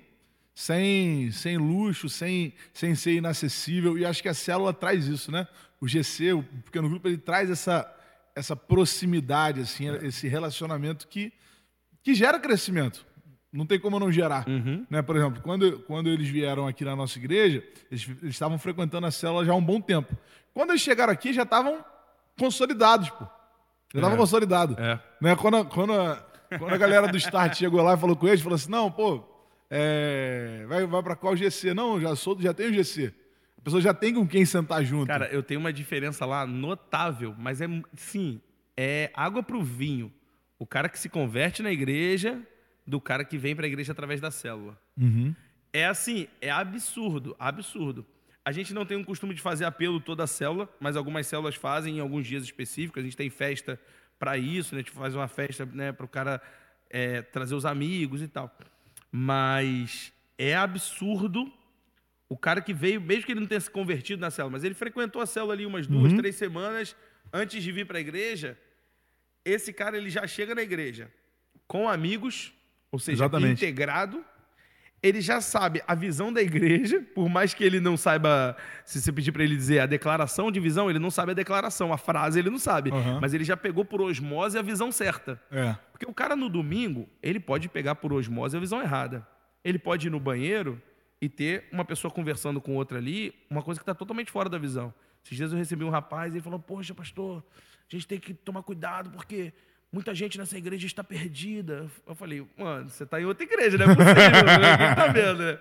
[0.57, 3.95] sem, sem luxo, sem, sem ser inacessível.
[3.95, 5.47] E acho que a célula traz isso, né?
[5.79, 7.87] O GC, o pequeno grupo, ele traz essa,
[8.35, 11.31] essa proximidade, assim, esse relacionamento que,
[12.01, 13.05] que gera crescimento.
[13.53, 14.47] Não tem como não gerar.
[14.49, 14.83] Uhum.
[14.89, 15.03] Né?
[15.03, 19.11] Por exemplo, quando, quando eles vieram aqui na nossa igreja, eles, eles estavam frequentando a
[19.11, 20.17] célula já há um bom tempo.
[20.55, 21.85] Quando eles chegaram aqui, já estavam
[22.35, 23.25] consolidados, pô.
[23.93, 24.19] Já estavam É.
[24.19, 24.75] consolidados.
[24.79, 24.99] É.
[25.21, 25.35] Né?
[25.35, 26.15] Quando, quando, a,
[26.57, 29.36] quando a galera do Start chegou lá e falou com eles, falou assim: não, pô,
[29.69, 31.73] é, vai, vai para qual GC?
[31.73, 33.13] Não, já sou, já tenho GC.
[33.57, 35.07] A pessoa já tem com quem sentar junto.
[35.07, 38.41] Cara, eu tenho uma diferença lá notável, mas é sim,
[38.75, 40.11] é água pro vinho.
[40.57, 42.41] O cara que se converte na igreja
[42.85, 44.79] do cara que vem para a igreja através da célula.
[44.97, 45.35] Uhum.
[45.73, 48.05] É assim, é absurdo, absurdo.
[48.45, 51.55] A gente não tem um costume de fazer apelo toda a célula, mas algumas células
[51.55, 53.01] fazem em alguns dias específicos.
[53.01, 53.77] A gente tem festa
[54.17, 54.79] para isso, né?
[54.79, 56.41] a gente faz uma festa né, para o cara
[56.89, 58.49] é, trazer os amigos e tal.
[59.11, 61.51] Mas é absurdo
[62.29, 64.75] o cara que veio, mesmo que ele não tenha se convertido na célula, mas ele
[64.75, 66.95] frequentou a célula ali umas duas, três semanas
[67.31, 68.57] antes de vir para a igreja.
[69.45, 71.09] Esse cara ele já chega na igreja
[71.67, 72.53] com amigos,
[72.91, 73.63] ou seja, Exatamente.
[73.63, 74.23] integrado.
[75.01, 79.11] Ele já sabe a visão da igreja, por mais que ele não saiba, se você
[79.11, 82.39] pedir para ele dizer a declaração de visão, ele não sabe a declaração, a frase
[82.39, 83.19] ele não sabe, Aham.
[83.21, 85.39] mas ele já pegou por osmose a visão certa.
[85.51, 85.75] É.
[85.91, 89.27] Porque o cara no domingo, ele pode pegar por osmose a visão errada.
[89.63, 90.81] Ele pode ir no banheiro
[91.21, 94.57] e ter uma pessoa conversando com outra ali, uma coisa que está totalmente fora da
[94.57, 94.93] visão.
[95.23, 97.43] Esses dias eu recebi um rapaz e ele falou: Poxa, pastor,
[97.91, 99.53] a gente tem que tomar cuidado porque
[99.91, 101.87] muita gente nessa igreja está perdida.
[102.07, 104.15] Eu falei: Mano, você está em outra igreja, não é possível,
[104.59, 104.77] né?
[104.77, 105.59] Quem tá vendo, né?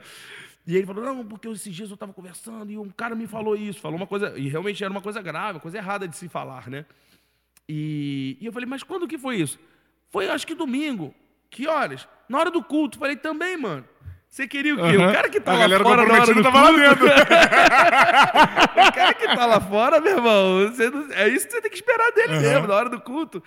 [0.67, 3.57] E ele falou: Não, porque esses dias eu estava conversando e um cara me falou
[3.57, 6.29] isso, falou uma coisa, e realmente era uma coisa grave, uma coisa errada de se
[6.29, 6.85] falar, né?
[7.69, 9.59] E, e eu falei, mas quando que foi isso?
[10.11, 11.13] Foi acho que domingo.
[11.51, 12.07] Que horas?
[12.29, 12.99] Na hora do culto.
[12.99, 13.85] Falei, também, mano.
[14.29, 14.83] Você queria o quê?
[14.97, 15.09] Aham.
[15.09, 16.81] O cara que tá A lá fora na hora do tava lá culto.
[16.81, 17.07] dentro.
[18.89, 20.61] o cara que tá lá fora, meu irmão,
[20.93, 22.41] não- é isso que você tem que esperar dele Aham.
[22.43, 23.43] mesmo, na hora do culto.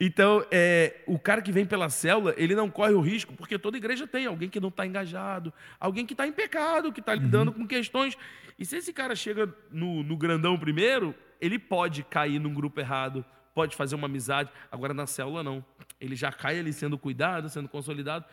[0.00, 3.76] Então, é, o cara que vem pela célula, ele não corre o risco, porque toda
[3.76, 7.18] igreja tem alguém que não está engajado, alguém que está em pecado, que está Uhum.
[7.18, 8.16] lidando com questões.
[8.58, 13.24] E se esse cara chega no, no grandão primeiro, ele pode cair num grupo errado,
[13.54, 14.50] pode fazer uma amizade.
[14.70, 15.64] Agora, na célula, não.
[16.00, 18.24] Ele já cai ali sendo cuidado, sendo consolidado.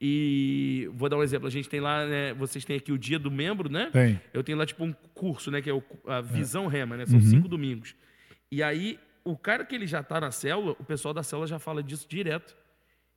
[0.00, 1.48] E vou dar um exemplo.
[1.48, 3.90] A gente tem lá, né, vocês têm aqui o dia do membro, né?
[3.92, 4.20] Tem.
[4.32, 7.06] Eu tenho lá tipo um curso, né, que é o, a Visão Rema, né?
[7.06, 7.96] São cinco domingos.
[8.50, 8.98] E aí,
[9.28, 12.06] o cara que ele já está na célula, o pessoal da célula já fala disso
[12.08, 12.56] direto.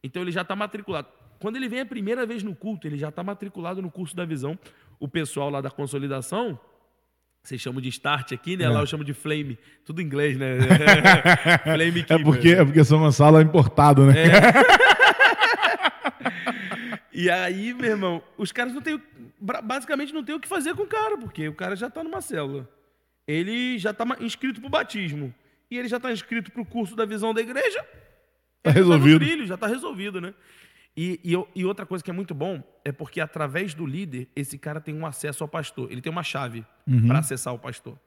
[0.03, 1.07] Então ele já está matriculado.
[1.39, 4.25] Quando ele vem a primeira vez no culto, ele já está matriculado no curso da
[4.25, 4.59] visão.
[4.99, 6.59] O pessoal lá da consolidação,
[7.41, 8.65] vocês chamam de start aqui, né?
[8.65, 8.69] É.
[8.69, 9.57] Lá eu chamo de flame.
[9.85, 10.57] Tudo em inglês, né?
[11.63, 14.13] flame É porque, é porque são uma sala importada, né?
[17.13, 19.01] E aí, meu irmão, os caras não têm.
[19.39, 22.21] Basicamente não tem o que fazer com o cara, porque o cara já está numa
[22.21, 22.69] célula.
[23.27, 25.33] Ele já está inscrito para o batismo.
[25.71, 27.81] E ele já está inscrito para o curso da visão da igreja.
[28.61, 29.19] Tá já no resolvido.
[29.19, 30.33] trilho, já está resolvido, né?
[30.95, 34.57] E, e, e outra coisa que é muito bom é porque através do líder, esse
[34.57, 35.89] cara tem um acesso ao pastor.
[35.89, 36.65] Ele tem uma chave
[37.07, 37.97] para acessar o pastor.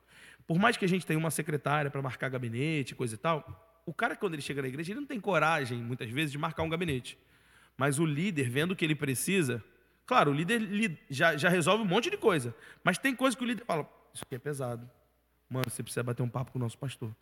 [0.46, 3.94] Por mais que a gente tenha uma secretária para marcar gabinete, coisa e tal, o
[3.94, 6.68] cara, quando ele chega na igreja, ele não tem coragem, muitas vezes, de marcar um
[6.68, 7.18] gabinete.
[7.76, 9.64] Mas o líder, vendo o que ele precisa,
[10.06, 12.54] claro, o líder já, já resolve um monte de coisa.
[12.82, 14.88] Mas tem coisa que o líder fala: Isso aqui é pesado.
[15.48, 17.14] Mano, você precisa bater um papo com o nosso pastor.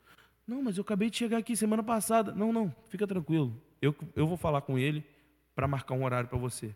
[0.46, 2.33] Não, mas eu acabei de chegar aqui semana passada.
[2.33, 3.61] Não, não, fica tranquilo.
[3.81, 5.05] Eu, eu vou falar com ele
[5.55, 6.74] para marcar um horário para você.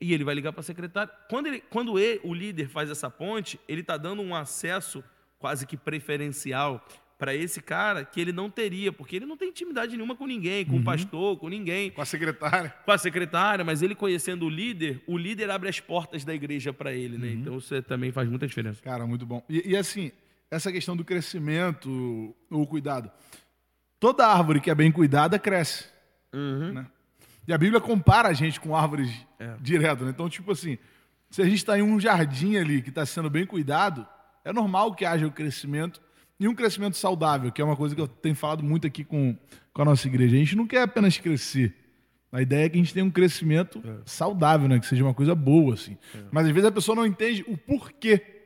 [0.00, 1.12] E ele vai ligar para a secretária.
[1.28, 5.04] Quando, ele, quando ele, o líder faz essa ponte, ele está dando um acesso
[5.38, 6.84] quase que preferencial
[7.20, 10.64] para esse cara que ele não teria, porque ele não tem intimidade nenhuma com ninguém,
[10.64, 10.80] com uhum.
[10.80, 11.90] o pastor, com ninguém.
[11.90, 12.74] Com a secretária.
[12.82, 16.72] Com a secretária, mas ele conhecendo o líder, o líder abre as portas da igreja
[16.72, 17.28] para ele, né?
[17.28, 17.32] Uhum.
[17.34, 18.80] Então isso também faz muita diferença.
[18.82, 19.44] Cara, muito bom.
[19.50, 20.10] E, e, assim,
[20.50, 23.10] essa questão do crescimento, o cuidado.
[23.98, 25.84] Toda árvore que é bem cuidada cresce.
[26.32, 26.72] Uhum.
[26.72, 26.86] Né?
[27.46, 29.54] E a Bíblia compara a gente com árvores é.
[29.60, 30.10] direto, né?
[30.10, 30.78] Então, tipo assim,
[31.30, 34.06] se a gente está em um jardim ali que está sendo bem cuidado,
[34.44, 36.00] é normal que haja o crescimento
[36.38, 39.36] e um crescimento saudável, que é uma coisa que eu tenho falado muito aqui com,
[39.72, 40.34] com a nossa igreja.
[40.34, 41.74] A gente não quer apenas crescer.
[42.32, 43.96] A ideia é que a gente tenha um crescimento é.
[44.04, 44.78] saudável, né?
[44.78, 45.98] Que seja uma coisa boa, assim.
[46.14, 46.18] É.
[46.30, 48.39] Mas às vezes a pessoa não entende o porquê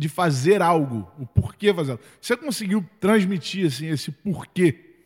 [0.00, 2.02] de fazer algo, o porquê fazer algo.
[2.18, 4.96] Você conseguiu transmitir assim, esse porquê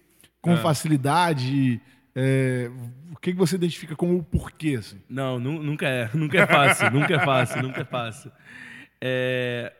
[0.41, 0.57] com é.
[0.57, 1.81] facilidade?
[2.15, 2.71] É,
[3.11, 4.77] o que você identifica como o porquê?
[4.79, 5.03] Assim?
[5.09, 6.09] Não, nunca é.
[6.15, 8.31] Nunca é fácil, nunca é fácil, nunca é fácil.
[9.01, 9.73] É,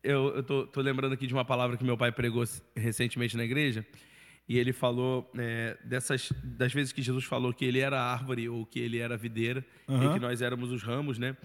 [0.00, 2.44] eu, eu tô, tô, lembrando aqui de uma palavra que meu pai pregou
[2.76, 3.84] recentemente na igreja,
[4.48, 8.48] e ele falou é, dessas das vezes que Jesus falou que ele era a árvore
[8.48, 10.10] ou que ele era a videira uhum.
[10.10, 11.36] e que nós éramos os ramos, né?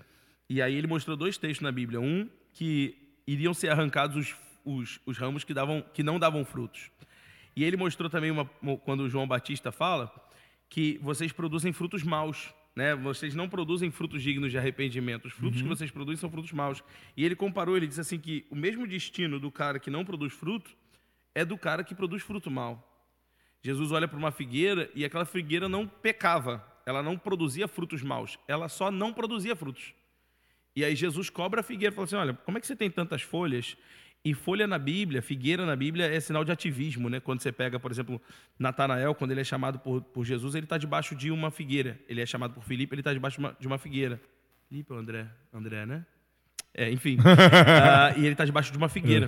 [0.47, 4.35] E aí ele mostrou dois textos na Bíblia, um que iriam ser arrancados os,
[4.65, 6.89] os, os ramos que davam que não davam frutos.
[7.55, 8.45] E ele mostrou também uma,
[8.77, 10.11] quando João Batista fala
[10.69, 12.93] que vocês produzem frutos maus né?
[12.93, 15.25] Vocês não produzem frutos dignos de arrependimento.
[15.25, 15.63] Os frutos uhum.
[15.63, 16.83] que vocês produzem são frutos maus.
[17.17, 20.31] E ele comparou, ele disse assim que o mesmo destino do cara que não produz
[20.31, 20.69] fruto
[21.33, 22.87] é do cara que produz fruto mal.
[23.63, 28.37] Jesus olha para uma figueira e aquela figueira não pecava, ela não produzia frutos maus,
[28.47, 29.95] ela só não produzia frutos.
[30.77, 32.87] E aí Jesus cobra a figueira e fala assim: Olha, como é que você tem
[32.87, 33.75] tantas folhas
[34.23, 37.19] e folha na Bíblia, figueira na Bíblia é sinal de ativismo, né?
[37.19, 38.21] Quando você pega, por exemplo,
[38.59, 41.99] Natanael, quando ele é chamado por, por Jesus, ele está debaixo de uma figueira.
[42.07, 44.21] Ele é chamado por Filipe, ele está debaixo de uma, de uma figueira.
[44.69, 45.25] Filipe ou André?
[45.51, 46.05] André, né?
[46.75, 47.17] É, enfim.
[47.17, 49.25] uh, e ele está debaixo de uma figueira.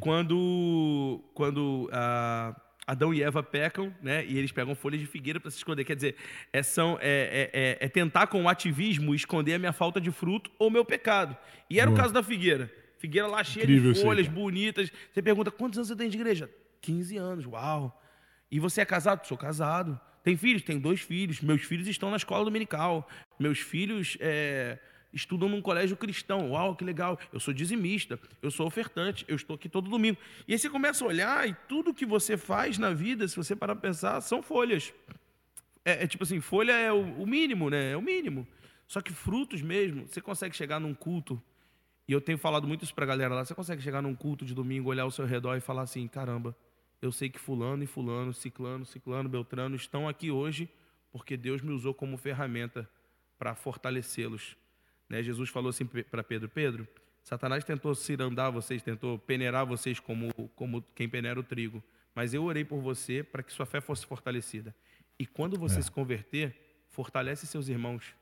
[0.00, 4.24] Quando, quando uh, Adão e Eva pecam, né?
[4.24, 5.84] E eles pegam folhas de figueira para se esconder.
[5.84, 6.16] Quer dizer,
[6.52, 10.10] é, são, é, é, é, é, tentar com o ativismo esconder a minha falta de
[10.10, 11.36] fruto ou meu pecado.
[11.68, 12.70] E era o caso da figueira.
[12.98, 14.90] Figueira lá cheia Incrível, de folhas bonitas.
[15.12, 16.50] Você pergunta, quantos anos você tem de igreja?
[16.80, 18.02] 15 anos, uau.
[18.50, 19.26] E você é casado?
[19.26, 19.98] Sou casado.
[20.22, 20.62] Tem filhos?
[20.62, 21.40] Tem dois filhos.
[21.40, 23.08] Meus filhos estão na escola dominical.
[23.38, 24.78] Meus filhos é,
[25.12, 26.52] estudam num colégio cristão.
[26.52, 27.18] Uau, que legal.
[27.32, 28.18] Eu sou dizimista.
[28.42, 29.24] Eu sou ofertante.
[29.28, 30.18] Eu estou aqui todo domingo.
[30.46, 33.54] E aí você começa a olhar e tudo que você faz na vida, se você
[33.56, 34.92] parar para pensar, são folhas.
[35.84, 37.92] É, é, tipo assim, folha é o, o mínimo, né?
[37.92, 38.46] É o mínimo.
[38.86, 41.40] Só que frutos mesmo, você consegue chegar num culto
[42.10, 43.44] e eu tenho falado muito isso para a galera lá.
[43.44, 46.56] Você consegue chegar num culto de domingo, olhar ao seu redor e falar assim: caramba,
[47.00, 50.68] eu sei que Fulano e Fulano, Ciclano, Ciclano, Beltrano estão aqui hoje
[51.12, 52.90] porque Deus me usou como ferramenta
[53.38, 54.56] para fortalecê-los.
[55.10, 55.22] Né?
[55.22, 56.88] Jesus falou assim para Pedro: Pedro,
[57.22, 61.82] Satanás tentou cirandar vocês, tentou peneirar vocês como, como quem peneira o trigo.
[62.14, 64.74] Mas eu orei por você para que sua fé fosse fortalecida.
[65.18, 65.82] E quando você é.
[65.82, 66.56] se converter,
[66.88, 68.14] fortalece seus irmãos.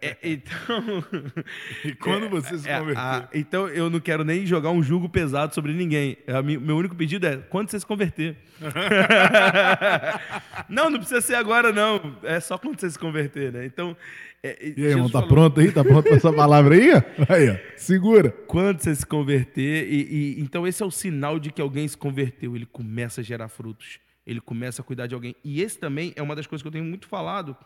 [0.00, 1.04] É, então.
[1.84, 3.00] E quando você se é, converter?
[3.00, 6.16] A, então eu não quero nem jogar um jugo pesado sobre ninguém.
[6.26, 8.36] A, meu único pedido é quando você se converter.
[10.68, 12.16] não, não precisa ser agora, não.
[12.22, 13.66] É só quando você se converter, né?
[13.66, 13.96] Então.
[14.42, 15.28] É, e aí, irmão, tá falou...
[15.28, 15.70] pronto aí?
[15.70, 16.90] Tá pronto pra essa palavra aí?
[17.28, 17.56] Aí, ó.
[17.76, 18.30] Segura.
[18.46, 21.96] Quando você se converter, e, e, então esse é o sinal de que alguém se
[21.96, 22.56] converteu.
[22.56, 23.98] Ele começa a gerar frutos.
[24.26, 25.34] Ele começa a cuidar de alguém.
[25.44, 27.56] E esse também é uma das coisas que eu tenho muito falado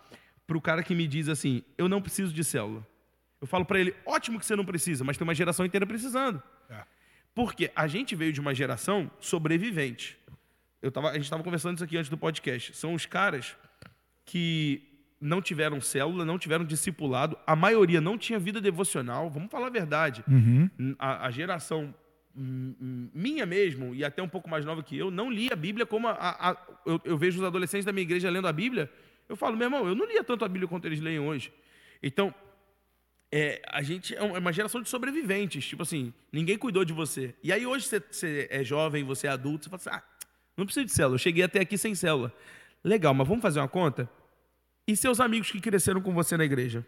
[0.47, 2.87] para o cara que me diz assim: eu não preciso de célula.
[3.41, 6.43] Eu falo para ele: ótimo que você não precisa, mas tem uma geração inteira precisando.
[6.69, 6.83] É.
[7.35, 10.19] Porque a gente veio de uma geração sobrevivente.
[10.81, 12.77] Eu tava, a gente estava conversando isso aqui antes do podcast.
[12.77, 13.57] São os caras
[14.25, 14.83] que
[15.21, 19.31] não tiveram célula, não tiveram discipulado, a maioria não tinha vida devocional.
[19.31, 20.23] Vamos falar a verdade.
[20.29, 20.69] Uhum.
[20.99, 21.95] A, a, geração
[22.35, 26.09] minha mesmo, e até um pouco mais nova que eu, não lia a Bíblia como
[26.09, 28.91] a, a, eu, eu vejo os adolescentes da minha igreja lendo a Bíblia
[29.29, 31.53] eu falo, meu irmão, eu não lia tanto a Bíblia quanto eles leem hoje.
[32.03, 32.35] Então,
[33.33, 35.67] é, a gente é, é uma geração de sobreviventes.
[35.67, 37.35] Tipo assim, ninguém cuidou de você.
[37.43, 40.65] E aí hoje você, você é jovem, você é adulto, você fala assim, ah, não
[40.65, 42.33] precisa de célula, eu cheguei até aqui sem célula.
[42.83, 44.09] Legal, mas vamos fazer uma conta?
[44.87, 46.87] E seus amigos que cresceram com você na igreja?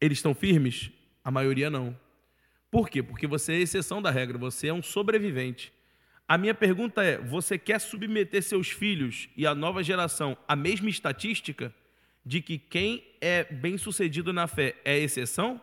[0.00, 0.90] Eles estão firmes?
[1.24, 1.98] A maioria não.
[2.70, 3.02] Por quê?
[3.02, 5.72] Porque você é exceção da regra, você é um sobrevivente.
[6.28, 10.88] A minha pergunta é: você quer submeter seus filhos e a nova geração à mesma
[10.88, 11.74] estatística
[12.24, 15.60] de que quem é bem-sucedido na fé é exceção?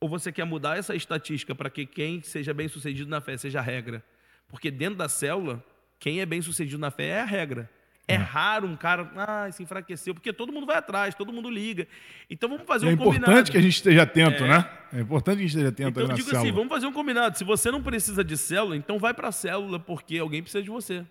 [0.00, 4.04] Ou você quer mudar essa estatística para que quem seja bem-sucedido na fé seja regra?
[4.48, 5.64] Porque dentro da célula,
[5.98, 7.70] quem é bem sucedido na fé é a regra.
[8.06, 11.88] É, raro um cara, ah, se enfraqueceu, porque todo mundo vai atrás, todo mundo liga.
[12.28, 13.50] Então vamos fazer É um importante combinado.
[13.50, 14.48] que a gente esteja atento, É.
[14.48, 14.70] né?
[14.92, 16.42] É importante que a gente esteja atento Então eu digo célula.
[16.44, 17.38] assim, vamos fazer um combinado.
[17.38, 20.68] Se você não precisa de célula, então vai para a célula, porque alguém precisa de
[20.68, 21.02] você.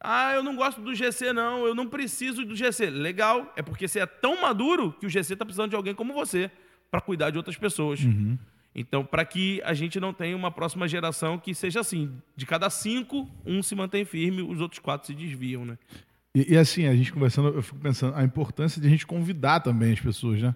[0.00, 1.64] Ah, eu não gosto do GC, não.
[1.64, 2.90] Eu não preciso do GC.
[2.90, 6.12] Legal, é porque você é tão maduro que o GC está precisando de alguém como
[6.12, 6.50] você
[6.90, 8.00] para cuidar de outras pessoas.
[8.00, 8.36] Uhum.
[8.74, 12.70] Então, para que a gente não tenha uma próxima geração que seja assim: de cada
[12.70, 15.78] cinco, um se mantém firme, os outros quatro se desviam, né?
[16.34, 19.60] E, e assim, a gente conversando, eu fico pensando a importância de a gente convidar
[19.60, 20.54] também as pessoas, né?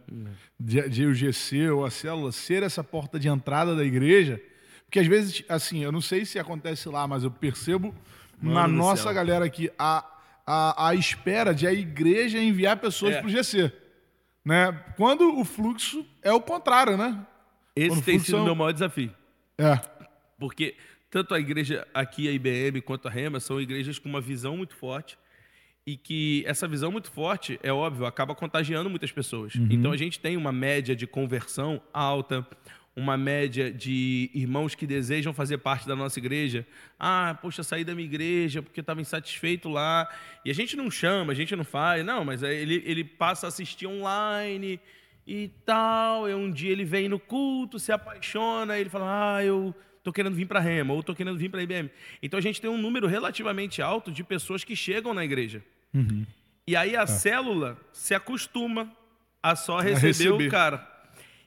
[0.58, 4.40] De, de o GC ou a célula ser essa porta de entrada da igreja.
[4.86, 7.94] Porque às vezes, assim, eu não sei se acontece lá, mas eu percebo
[8.40, 9.12] na Mano do nossa céu.
[9.12, 10.02] galera aqui a,
[10.46, 13.18] a, a espera de a igreja enviar pessoas É.
[13.18, 13.70] para o GC.
[14.44, 14.72] Né?
[14.96, 17.18] Quando o fluxo é o contrário, né?
[17.76, 19.12] Esse tem sido o meu maior desafio.
[19.58, 19.78] É.
[20.38, 20.74] Porque
[21.10, 24.74] tanto a igreja aqui, a IBM, quanto a Rema, são igrejas com uma visão muito
[24.74, 25.18] forte.
[25.86, 29.54] E que essa visão muito forte, é óbvio, acaba contagiando muitas pessoas.
[29.70, 32.44] Então a gente tem uma média de conversão alta,
[32.96, 36.66] uma média de irmãos que desejam fazer parte da nossa igreja.
[36.98, 40.08] Ah, poxa, saí da minha igreja porque estava insatisfeito lá.
[40.44, 42.04] E a gente não chama, a gente não faz.
[42.04, 44.80] Não, mas ele, ele passa a assistir online
[45.26, 46.28] e tal.
[46.28, 50.34] E um dia ele vem no culto, se apaixona, ele fala: Ah, eu tô querendo
[50.34, 51.90] vir para Rema, ou tô querendo vir para a IBM.
[52.22, 55.62] Então a gente tem um número relativamente alto de pessoas que chegam na igreja.
[56.66, 58.90] E aí a célula se acostuma
[59.42, 60.46] a só receber, receber.
[60.46, 60.92] o cara.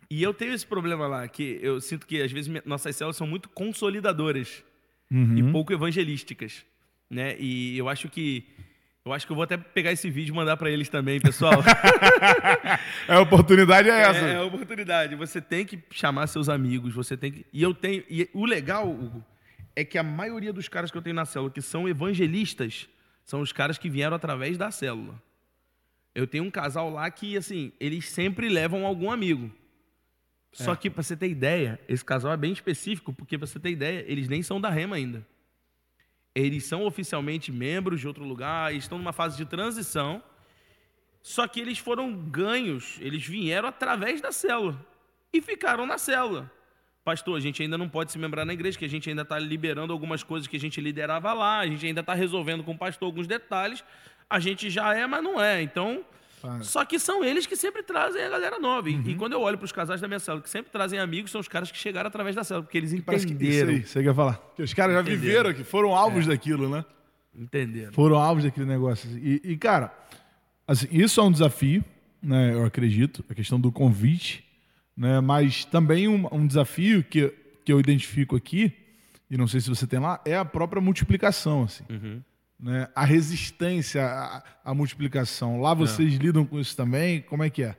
[0.10, 3.28] E eu tenho esse problema lá, que eu sinto que às vezes nossas células são
[3.28, 4.63] muito consolidadoras
[5.12, 6.65] e pouco evangelísticas,
[7.10, 7.36] né?
[7.39, 8.46] E eu acho que
[9.06, 11.64] eu acho que eu vou até pegar esse vídeo e mandar para eles também, pessoal.
[13.08, 14.26] É, a oportunidade é essa.
[14.26, 15.16] É, é a oportunidade.
[15.16, 17.46] Você tem que chamar seus amigos, você tem que.
[17.52, 18.04] E eu tenho.
[18.10, 19.26] E o legal, Hugo,
[19.76, 22.88] é que a maioria dos caras que eu tenho na célula que são evangelistas
[23.26, 25.22] são os caras que vieram através da célula.
[26.14, 29.52] Eu tenho um casal lá que, assim, eles sempre levam algum amigo.
[30.52, 33.70] Só que, pra você ter ideia, esse casal é bem específico, porque, pra você ter
[33.70, 35.26] ideia, eles nem são da Rema ainda.
[36.34, 40.24] Eles são oficialmente membros de outro lugar, estão numa fase de transição.
[41.22, 44.80] Só que eles foram ganhos, eles vieram através da célula
[45.34, 46.52] e ficaram na célula.
[47.04, 49.39] Pastor, a gente ainda não pode se membrar na igreja, que a gente ainda está
[49.39, 52.78] liberando algumas coisas que a gente liderava lá, a gente ainda está resolvendo com o
[52.78, 53.84] pastor alguns detalhes.
[54.30, 55.62] A gente já é, mas não é.
[55.62, 56.06] Então,
[56.43, 56.60] Ah.
[56.62, 58.89] só que são eles que sempre trazem a galera nova.
[58.89, 61.32] E- E quando eu olho para os casais da minha célula, que sempre trazem amigos,
[61.32, 63.69] são os caras que chegaram através da célula, porque eles Parece que isso entenderam.
[63.71, 64.39] aí, você quer falar.
[64.56, 65.21] Que os caras já Entenderam.
[65.21, 66.30] viveram aqui, foram alvos É.
[66.30, 66.86] daquilo, né?
[67.36, 67.93] Entenderam.
[67.93, 69.10] Foram alvos daquele negócio.
[69.17, 69.93] E, e, cara,
[70.67, 71.84] assim, isso é um desafio,
[72.21, 72.54] né?
[72.54, 74.43] Eu acredito, a questão do convite,
[74.97, 75.19] né?
[75.21, 78.73] Mas também um, um desafio que, que eu identifico aqui,
[79.30, 81.84] e não sei se você tem lá, é a própria multiplicação, assim.
[81.89, 82.21] Uhum.
[82.60, 82.88] Né?
[82.93, 85.62] A resistência à, à multiplicação.
[85.62, 87.22] Lá vocês lidam com isso também?
[87.22, 87.78] Como é que é?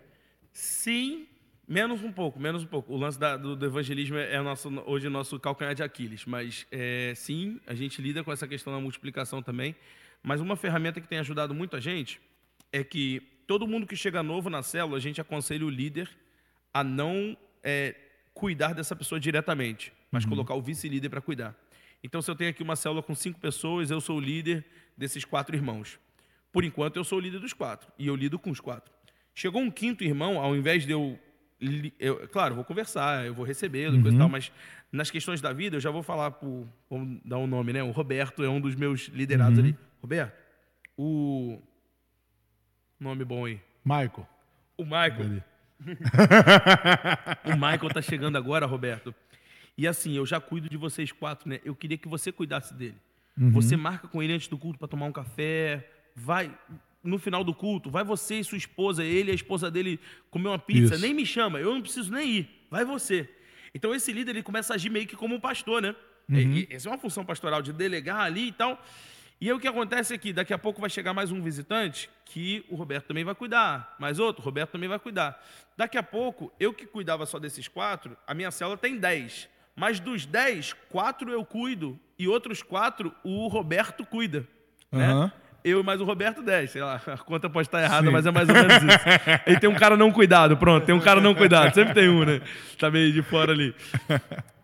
[0.52, 1.26] Sim,
[1.68, 2.92] menos um pouco, menos um pouco.
[2.92, 6.24] O lance da- do, do evangelismo é o nosso, hoje o nosso calcanhar de Aquiles.
[6.24, 9.76] Mas é, sim, a gente lida com essa questão da multiplicação também.
[10.22, 12.20] Mas uma ferramenta que tem ajudado muito a gente
[12.72, 16.08] é que todo mundo que chega novo na célula, a gente aconselha o líder
[16.72, 17.94] a não é,
[18.32, 21.54] cuidar dessa pessoa diretamente, mas colocar o vice-líder para cuidar.
[22.02, 24.64] Então, se eu tenho aqui uma célula com cinco pessoas, eu sou o líder
[24.96, 25.98] desses quatro irmãos.
[26.52, 28.92] Por enquanto, eu sou o líder dos quatro e eu lido com os quatro.
[29.34, 31.18] Chegou um quinto irmão, ao invés de eu.
[31.98, 34.50] eu claro, vou conversar, eu vou receber, coisa e tal, mas
[34.90, 36.66] nas questões da vida, eu já vou falar por.
[36.88, 37.82] Vamos dar um nome, né?
[37.82, 39.76] O Roberto é um dos meus liderados ali.
[40.00, 40.34] Roberto,
[40.96, 41.60] o.
[42.98, 43.60] Nome bom aí.
[43.84, 44.28] Michael.
[44.76, 45.42] O Michael.
[47.46, 49.14] O Michael tá chegando agora, Roberto.
[49.80, 51.58] E assim, eu já cuido de vocês quatro, né?
[51.64, 52.96] Eu queria que você cuidasse dele.
[53.52, 55.88] Você marca com ele antes do culto para tomar um café.
[56.14, 56.54] Vai
[57.02, 59.98] no final do culto, vai você e sua esposa, ele e a esposa dele
[60.30, 60.94] comer uma pizza.
[60.96, 61.02] Isso.
[61.02, 62.66] Nem me chama, eu não preciso nem ir.
[62.70, 63.26] Vai você.
[63.74, 65.96] Então esse líder ele começa a agir meio que como um pastor, né?
[66.28, 68.84] E- e essa é uma função pastoral de delegar ali e tal.
[69.40, 72.11] E aí o que acontece é que daqui a pouco vai chegar mais um visitante
[72.26, 75.42] que o Roberto também vai cuidar, mais outro, o Roberto também vai cuidar.
[75.78, 79.48] Daqui a pouco, eu que cuidava só desses quatro, a minha célula tem dez.
[79.76, 84.46] Mas dos dez, quatro eu cuido e outros quatro o Roberto cuida.
[84.92, 85.32] Né?
[85.62, 88.12] Eu mais o Roberto 10, sei lá, a conta pode estar errada, Sim.
[88.12, 88.98] mas é mais ou menos isso.
[89.46, 92.24] Aí tem um cara não cuidado, pronto, tem um cara não cuidado, sempre tem um,
[92.24, 92.40] né?
[92.78, 93.74] Tá meio de fora ali.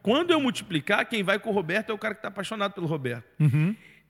[0.02, 2.86] Quando eu multiplicar, quem vai com o Roberto é o cara que está apaixonado pelo
[2.86, 3.24] Roberto.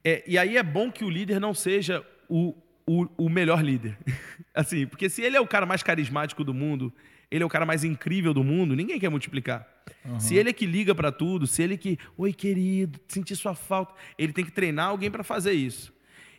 [0.05, 2.55] É, e aí é bom que o líder não seja o,
[2.87, 3.99] o, o melhor líder.
[4.55, 6.93] Assim, porque se ele é o cara mais carismático do mundo,
[7.31, 9.67] ele é o cara mais incrível do mundo, ninguém quer multiplicar.
[10.07, 10.21] Uhum.
[10.21, 13.55] Se ele é que liga para tudo, se ele é que, oi querido, senti sua
[13.55, 15.93] falta, ele tem que treinar alguém para fazer isso.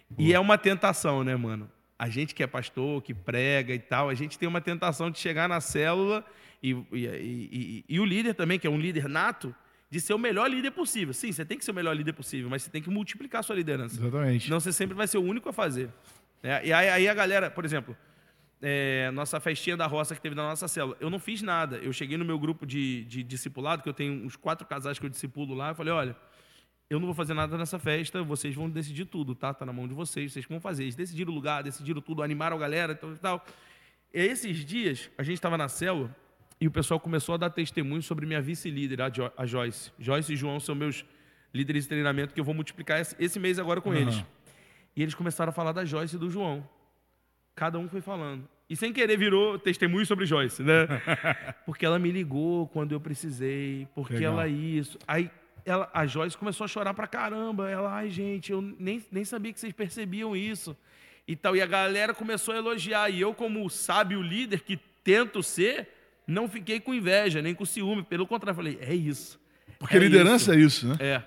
[0.10, 0.30] Boa.
[0.30, 1.70] E é uma tentação, né, mano?
[2.00, 5.20] A gente que é pastor, que prega e tal, a gente tem uma tentação de
[5.20, 6.24] chegar na célula
[6.62, 9.54] e, e, e, e o líder também, que é um líder nato,
[9.90, 11.14] de ser o melhor líder possível.
[11.14, 13.44] Sim, você tem que ser o melhor líder possível, mas você tem que multiplicar a
[13.44, 14.00] sua liderança.
[14.00, 14.46] Exatamente.
[14.46, 15.90] Senão você sempre vai ser o único a fazer.
[16.44, 17.98] É, e aí, aí, a galera, por exemplo,
[18.62, 21.78] é, nossa festinha da roça que teve na nossa célula, eu não fiz nada.
[21.78, 25.06] Eu cheguei no meu grupo de, de discipulado, que eu tenho uns quatro casais que
[25.06, 26.16] eu discipulo lá, eu falei, olha,
[26.90, 29.54] eu não vou fazer nada nessa festa, vocês vão decidir tudo, tá?
[29.54, 30.84] Tá na mão de vocês, vocês vão fazer.
[30.84, 33.12] Eles decidiram o lugar, decidiram tudo, animaram a galera e tal.
[33.12, 33.46] E tal.
[34.14, 36.16] E esses dias, a gente estava na célula,
[36.60, 39.92] e o pessoal começou a dar testemunho sobre minha vice-líder, a Joyce.
[40.00, 41.06] Joyce e João são meus
[41.54, 43.96] líderes de treinamento que eu vou multiplicar esse mês agora com uhum.
[43.96, 44.24] eles.
[44.96, 46.68] E eles começaram a falar da Joyce e do João.
[47.58, 48.48] Cada um foi falando.
[48.70, 50.88] E sem querer virou testemunho sobre Joyce, né?
[51.66, 54.34] Porque ela me ligou quando eu precisei, porque Legal.
[54.34, 55.00] ela isso.
[55.08, 55.32] Aí
[55.66, 57.68] ela, a Joyce começou a chorar pra caramba.
[57.68, 60.78] Ela, ai gente, eu nem, nem sabia que vocês percebiam isso.
[61.28, 61.56] E tal.
[61.56, 63.10] E a galera começou a elogiar.
[63.10, 65.88] E eu, como sábio líder que tento ser,
[66.28, 68.04] não fiquei com inveja, nem com ciúme.
[68.04, 69.40] Pelo contrário, falei, é isso.
[69.80, 70.86] Porque é liderança isso.
[70.86, 70.98] é isso, né?
[71.00, 71.24] É.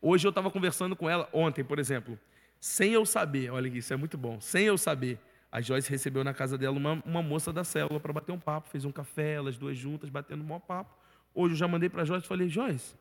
[0.00, 2.16] Hoje eu estava conversando com ela, ontem, por exemplo,
[2.60, 5.18] sem eu saber, olha isso é muito bom, sem eu saber,
[5.50, 8.68] a Joyce recebeu na casa dela uma, uma moça da célula para bater um papo,
[8.68, 10.94] fez um café, elas duas juntas, batendo um bom papo.
[11.34, 12.94] Hoje eu já mandei para a Joyce e falei, Joyce,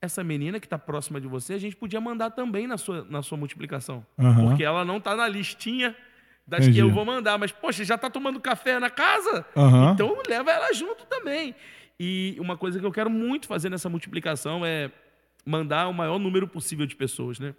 [0.00, 3.22] essa menina que está próxima de você, a gente podia mandar também na sua, na
[3.22, 4.06] sua multiplicação.
[4.16, 4.48] Uhum.
[4.48, 5.94] Porque ela não está na listinha
[6.46, 6.76] das Entendi.
[6.76, 7.36] que eu vou mandar.
[7.36, 9.44] Mas, poxa, já está tomando café na casa?
[9.54, 9.92] Uhum.
[9.92, 11.54] Então leva ela junto também.
[12.00, 14.90] E uma coisa que eu quero muito fazer nessa multiplicação é
[15.44, 17.54] mandar o maior número possível de pessoas, né?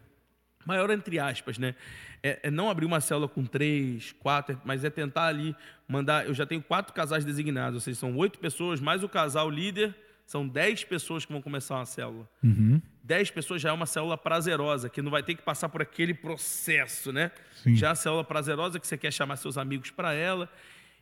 [0.66, 1.76] Maior entre aspas, né?
[2.22, 5.56] É, é, não abrir uma célula com três, quatro, mas é tentar ali
[5.88, 6.26] mandar.
[6.26, 9.96] Eu já tenho quatro casais designados, ou seja, são oito pessoas, mais o casal líder,
[10.26, 12.30] são dez pessoas que vão começar uma célula.
[12.44, 12.82] Uhum.
[13.04, 16.14] Dez pessoas já é uma célula prazerosa, que não vai ter que passar por aquele
[16.14, 17.32] processo, né?
[17.64, 17.76] Sim.
[17.76, 20.50] Já é a célula prazerosa que você quer chamar seus amigos para ela.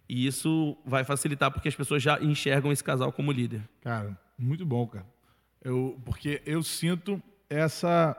[0.07, 3.61] E isso vai facilitar porque as pessoas já enxergam esse casal como líder.
[3.81, 5.05] Cara, muito bom, cara.
[5.61, 8.15] Eu, porque eu sinto essa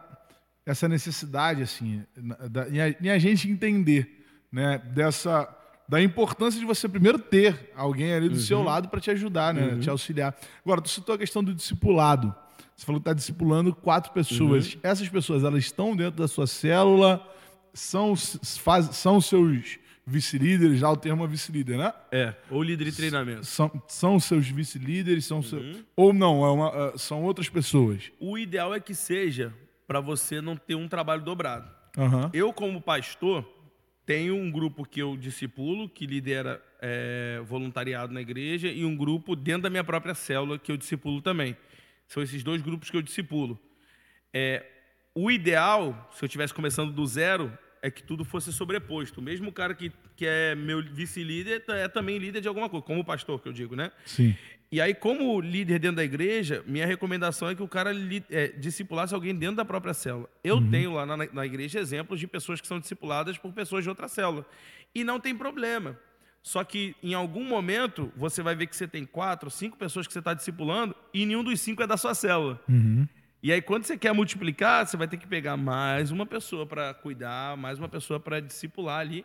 [0.68, 2.04] essa necessidade assim,
[2.50, 5.54] da, em, a, em a gente entender, né, dessa
[5.88, 8.40] da importância de você primeiro ter alguém ali do uhum.
[8.40, 9.80] seu lado para te ajudar, né, uhum.
[9.80, 10.36] te auxiliar.
[10.62, 12.34] Agora, tu citou a questão do discipulado.
[12.76, 14.74] Você falou que está discipulando quatro pessoas.
[14.74, 14.80] Uhum.
[14.82, 17.26] Essas pessoas, elas estão dentro da sua célula,
[17.72, 21.92] são, faz, são seus vice-líderes, já o termo é vice-líder, né?
[22.12, 23.46] É, ou líder de treinamento.
[23.46, 25.42] São, são seus vice-líderes, são uhum.
[25.42, 25.62] seu,
[25.96, 28.12] ou não, é uma, é, são outras pessoas.
[28.20, 29.54] O ideal é que seja
[29.88, 31.68] para você não ter um trabalho dobrado.
[31.96, 32.30] Uhum.
[32.34, 33.42] Eu, como pastor,
[34.04, 39.34] tenho um grupo que eu discipulo, que lidera é, voluntariado na igreja, e um grupo
[39.34, 41.56] dentro da minha própria célula que eu discipulo também.
[42.06, 43.58] São esses dois grupos que eu discipulo.
[44.32, 44.64] É,
[45.14, 49.22] o ideal, se eu estivesse começando do zero, é que tudo fosse sobreposto.
[49.22, 53.04] Mesmo o cara que, que é meu vice-líder é também líder de alguma coisa, como
[53.04, 53.90] pastor, que eu digo, né?
[54.04, 54.36] Sim.
[54.70, 57.90] E aí, como líder dentro da igreja, minha recomendação é que o cara
[58.30, 60.28] é, discipulasse alguém dentro da própria célula.
[60.44, 60.70] Eu uhum.
[60.70, 64.08] tenho lá na, na igreja exemplos de pessoas que são discipuladas por pessoas de outra
[64.08, 64.44] célula.
[64.94, 65.98] E não tem problema.
[66.42, 70.12] Só que em algum momento você vai ver que você tem quatro, cinco pessoas que
[70.12, 72.60] você está discipulando e nenhum dos cinco é da sua célula.
[72.68, 73.06] Uhum.
[73.42, 76.92] E aí, quando você quer multiplicar, você vai ter que pegar mais uma pessoa para
[76.92, 79.24] cuidar, mais uma pessoa para discipular ali,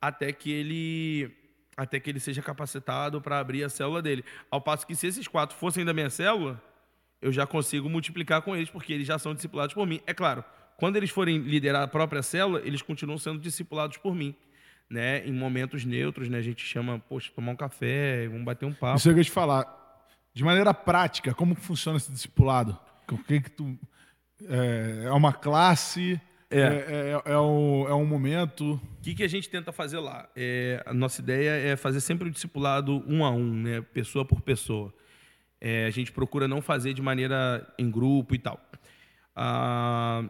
[0.00, 1.41] até que ele
[1.76, 4.24] até que ele seja capacitado para abrir a célula dele.
[4.50, 6.62] Ao passo que se esses quatro fossem da minha célula,
[7.20, 10.00] eu já consigo multiplicar com eles, porque eles já são discipulados por mim.
[10.06, 10.44] É claro,
[10.76, 14.34] quando eles forem liderar a própria célula, eles continuam sendo discipulados por mim.
[14.90, 18.74] Né, em momentos neutros, né, a gente chama, poxa, tomar um café, vamos bater um
[18.74, 18.98] papo.
[18.98, 19.64] Isso eu ia te falar.
[20.34, 22.78] De maneira prática, como funciona esse discipulado?
[23.10, 23.78] O que que tu
[24.46, 26.20] é, é uma classe?
[26.52, 28.74] É, é, é, é, um, é um momento.
[28.74, 30.28] O que, que a gente tenta fazer lá?
[30.36, 33.80] É, a nossa ideia é fazer sempre o discipulado um a um, né?
[33.80, 34.92] pessoa por pessoa.
[35.60, 38.60] É, a gente procura não fazer de maneira em grupo e tal.
[39.34, 40.24] Ah,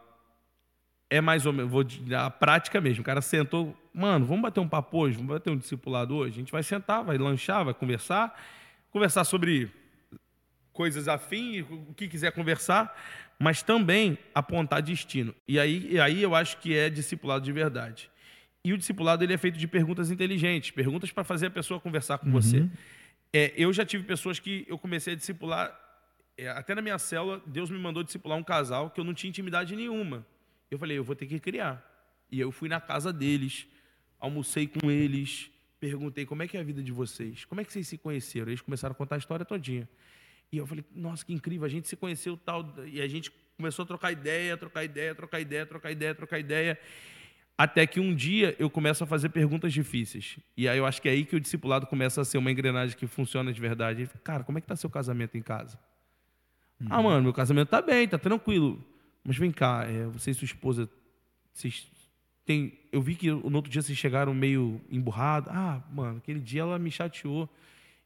[1.11, 3.03] é mais ou menos, vou dar a prática mesmo.
[3.03, 6.35] O cara sentou, mano, vamos bater um papo hoje, vamos bater um discipulado hoje.
[6.35, 8.39] A gente vai sentar, vai lanchar, vai conversar,
[8.91, 9.71] conversar sobre
[10.73, 12.97] coisas afins, o que quiser conversar,
[13.43, 15.35] mas também apontar destino.
[15.49, 18.09] E aí, e aí eu acho que é discipulado de verdade.
[18.65, 22.19] E o discipulado ele é feito de perguntas inteligentes, perguntas para fazer a pessoa conversar
[22.19, 22.33] com uhum.
[22.33, 22.71] você.
[23.33, 25.77] É, eu já tive pessoas que eu comecei a discipular,
[26.39, 29.29] é, até na minha célula, Deus me mandou discipular um casal que eu não tinha
[29.29, 30.25] intimidade nenhuma.
[30.71, 31.85] Eu falei, eu vou ter que criar.
[32.31, 33.67] E eu fui na casa deles,
[34.21, 37.73] almocei com eles, perguntei como é que é a vida de vocês, como é que
[37.73, 38.51] vocês se conheceram.
[38.51, 39.89] Eles começaram a contar a história todinha.
[40.53, 42.75] E eu falei, nossa, que incrível, a gente se conheceu tal.
[42.87, 46.79] E a gente começou a trocar ideia, trocar ideia, trocar ideia, trocar ideia, trocar ideia.
[47.57, 50.39] Até que um dia eu começo a fazer perguntas difíceis.
[50.55, 52.97] E aí eu acho que é aí que o discipulado começa a ser uma engrenagem
[52.97, 54.05] que funciona de verdade.
[54.05, 55.79] Fala, Cara, como é que tá seu casamento em casa?
[56.91, 58.85] Ah, mano, meu casamento tá bem, tá tranquilo.
[59.25, 60.91] Mas vem cá, é, você e sua esposa,
[61.53, 61.87] vocês
[62.45, 62.79] têm...
[62.91, 65.51] Eu vi que no outro dia vocês chegaram meio emburrados.
[65.51, 67.49] Ah, mano, aquele dia ela me chateou.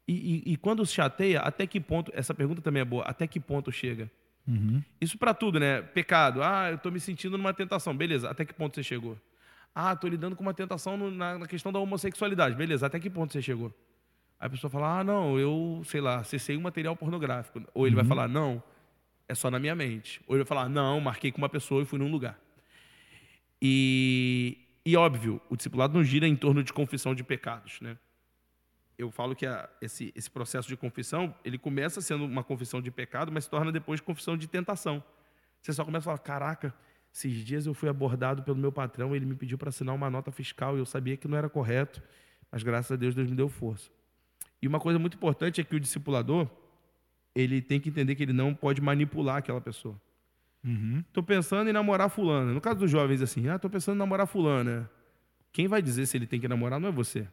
[0.08, 2.12] E, e, e quando se chateia, até que ponto...
[2.14, 3.02] Essa pergunta também é boa.
[3.04, 4.10] Até que ponto chega?
[5.00, 5.82] Isso para tudo, né?
[5.82, 6.40] Pecado.
[6.42, 7.96] Ah, eu tô me sentindo numa tentação.
[7.96, 9.18] Beleza, até que ponto você chegou?
[9.74, 12.54] Ah, tô lidando com uma tentação no- na, na questão da homossexualidade.
[12.54, 13.74] Beleza, até que ponto você chegou?
[14.38, 17.60] Aí a pessoa fala, ah, não, eu, sei lá, acessei um material pornográfico.
[17.74, 18.62] Ou ele vai falar, não,
[19.28, 20.20] é só na minha mente.
[20.28, 22.38] Ou ele vai falar, não, marquei com uma pessoa e fui num lugar.
[23.60, 27.96] E, e óbvio, o discipulado não gira em torno de confissão de pecados, né?
[28.98, 32.90] Eu falo que a- esse, esse processo de confissão, ele começa sendo uma confissão de
[32.90, 35.02] pecado, mas se torna depois confissão de tentação.
[35.60, 36.74] Você só começa a falar, caraca,
[37.12, 40.30] esses dias eu fui abordado pelo meu patrão, ele me pediu para assinar uma nota
[40.30, 42.02] fiscal e eu sabia que não era correto,
[42.50, 43.90] mas graças a Deus, Deus me deu força.
[44.62, 46.48] E uma coisa muito importante é que o discipulador,
[47.34, 50.00] ele tem que entender que ele não pode manipular aquela pessoa.
[51.06, 52.52] Estou pensando em namorar fulana.
[52.52, 54.90] No caso dos jovens, assim, ah, estou pensando em namorar fulana.
[55.52, 57.28] Quem vai dizer se ele tem que namorar não é você,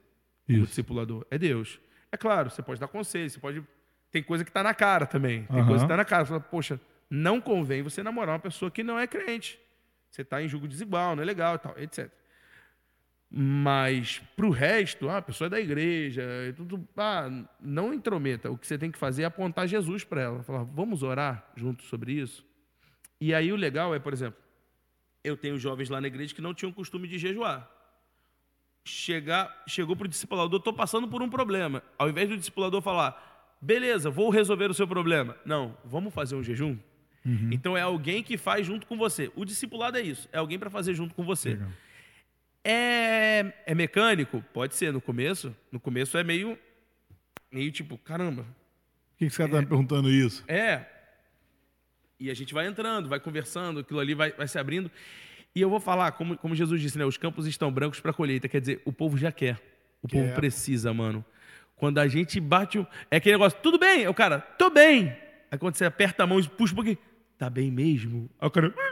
[0.48, 0.68] Isso.
[0.68, 1.80] discipulador, é Deus.
[2.12, 3.64] É claro, você pode dar conselho, você pode...
[4.12, 5.44] Tem coisa que está na cara também.
[5.46, 5.68] Tem Aham.
[5.68, 6.24] coisa que está na cara.
[6.26, 6.80] Você fala, poxa,
[7.10, 9.60] não convém você namorar uma pessoa que não é crente.
[10.10, 12.12] Você está em julgo desigual, não é legal e tal, etc.
[13.36, 17.28] Mas para o resto, ah, a pessoa é da igreja, é tudo, ah,
[17.60, 18.52] não intrometa.
[18.52, 21.88] O que você tem que fazer é apontar Jesus para ela, falar, vamos orar juntos
[21.88, 22.46] sobre isso.
[23.20, 24.40] E aí o legal é, por exemplo,
[25.24, 27.68] eu tenho jovens lá na igreja que não tinham costume de jejuar.
[28.86, 31.82] Chegar, chegou para o discipulador, estou passando por um problema.
[31.98, 35.38] Ao invés do discipulador falar, beleza, vou resolver o seu problema.
[35.46, 36.78] Não, vamos fazer um jejum?
[37.50, 39.32] Então é alguém que faz junto com você.
[39.34, 41.52] O discipulado é isso, é alguém para fazer junto com você.
[41.52, 41.70] Legal.
[42.66, 44.44] É, é mecânico?
[44.54, 45.56] Pode ser no começo.
[45.72, 46.58] No começo é meio,
[47.50, 50.44] meio tipo, caramba, Por que, que você está me perguntando isso?
[50.48, 50.90] é.
[52.20, 54.90] E a gente vai entrando, vai conversando, aquilo ali vai, vai se abrindo.
[55.56, 57.06] E eu vou falar, como, como Jesus disse, né?
[57.06, 58.48] Os campos estão brancos para colheita.
[58.50, 59.60] Quer dizer, o povo já quer.
[60.02, 60.36] O povo Quer.
[60.36, 61.24] precisa, mano.
[61.76, 62.80] Quando a gente bate.
[62.80, 64.08] o- É aquele negócio, tudo bem?
[64.08, 65.16] O cara, tô bem.
[65.52, 66.98] Aí quando você aperta a mão e puxa um pouquinho,
[67.38, 68.30] tá bem mesmo?
[68.40, 68.74] Aí o cara.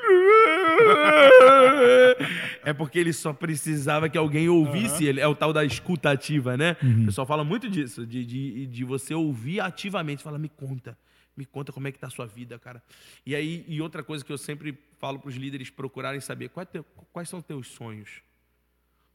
[2.63, 5.19] É porque ele só precisava que alguém ouvisse ele.
[5.19, 6.75] É o tal da escutativa, né?
[7.01, 10.21] O pessoal fala muito disso, de, de, de você ouvir ativamente.
[10.23, 10.95] Fala, me conta.
[11.35, 12.83] Me conta como é que tá a sua vida, cara.
[13.25, 16.67] E aí, e outra coisa que eu sempre falo para os líderes procurarem saber, qual
[16.73, 18.21] é quais são os teus sonhos?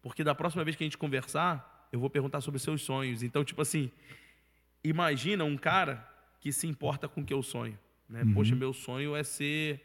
[0.02, 3.22] Porque da próxima vez que a gente conversar, eu vou perguntar sobre os seus sonhos.
[3.22, 3.90] Então, tipo assim,
[4.82, 6.08] imagina um cara
[6.40, 7.78] que se importa com o que eu sonho.
[8.08, 8.22] Né?
[8.32, 9.80] Poxa, meu sonho é ser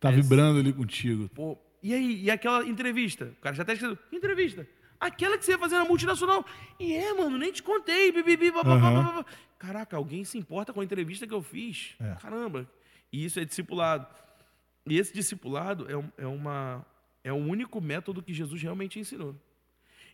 [0.00, 1.28] Tá É, vibrando ali contigo.
[1.30, 3.26] Pô, e aí, e aquela entrevista?
[3.26, 4.66] O cara já tá escrito, entrevista.
[5.00, 6.44] Aquela que você ia fazer na multinacional.
[6.78, 8.10] E é, mano, nem te contei.
[8.12, 9.24] Bibibi, bababá.
[9.58, 11.94] Caraca, alguém se importa com a entrevista que eu fiz.
[12.00, 12.14] É.
[12.20, 12.68] Caramba.
[13.12, 14.06] E isso é discipulado.
[14.86, 16.84] E esse discipulado é, é, uma,
[17.22, 19.34] é o único método que Jesus realmente ensinou.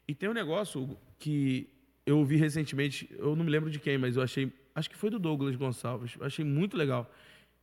[0.07, 1.68] E tem um negócio Hugo, que
[2.07, 5.11] eu ouvi recentemente, eu não me lembro de quem, mas eu achei, acho que foi
[5.11, 7.11] do Douglas Gonçalves, eu achei muito legal,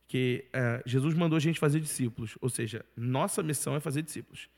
[0.06, 4.48] que é, Jesus mandou a gente fazer discípulos, ou seja, nossa missão é fazer discípulos.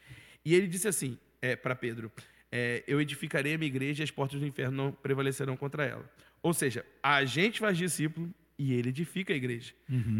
[0.45, 2.13] E ele disse assim é, para Pedro,
[2.53, 6.11] é, eu edificarei a minha igreja e as portas do inferno não prevalecerão contra ela.
[6.43, 9.73] Ou seja, a gente faz discípulo e ele edifica a igreja.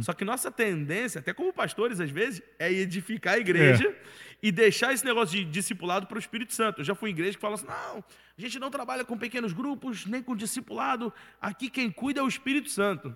[0.03, 3.95] Só que nossa tendência, até como pastores às vezes, é edificar a igreja
[4.43, 6.81] e deixar esse negócio de discipulado para o Espírito Santo.
[6.81, 9.53] Eu já fui em igreja que fala assim: não, a gente não trabalha com pequenos
[9.53, 11.13] grupos, nem com discipulado.
[11.39, 13.15] Aqui quem cuida é o Espírito Santo.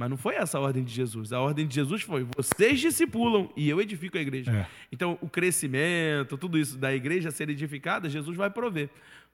[0.00, 1.30] Mas não foi essa a ordem de Jesus.
[1.30, 4.50] A ordem de Jesus foi: vocês discipulam e eu edifico a igreja.
[4.50, 4.66] É.
[4.90, 8.88] Então, o crescimento, tudo isso da igreja ser edificada, Jesus vai prover.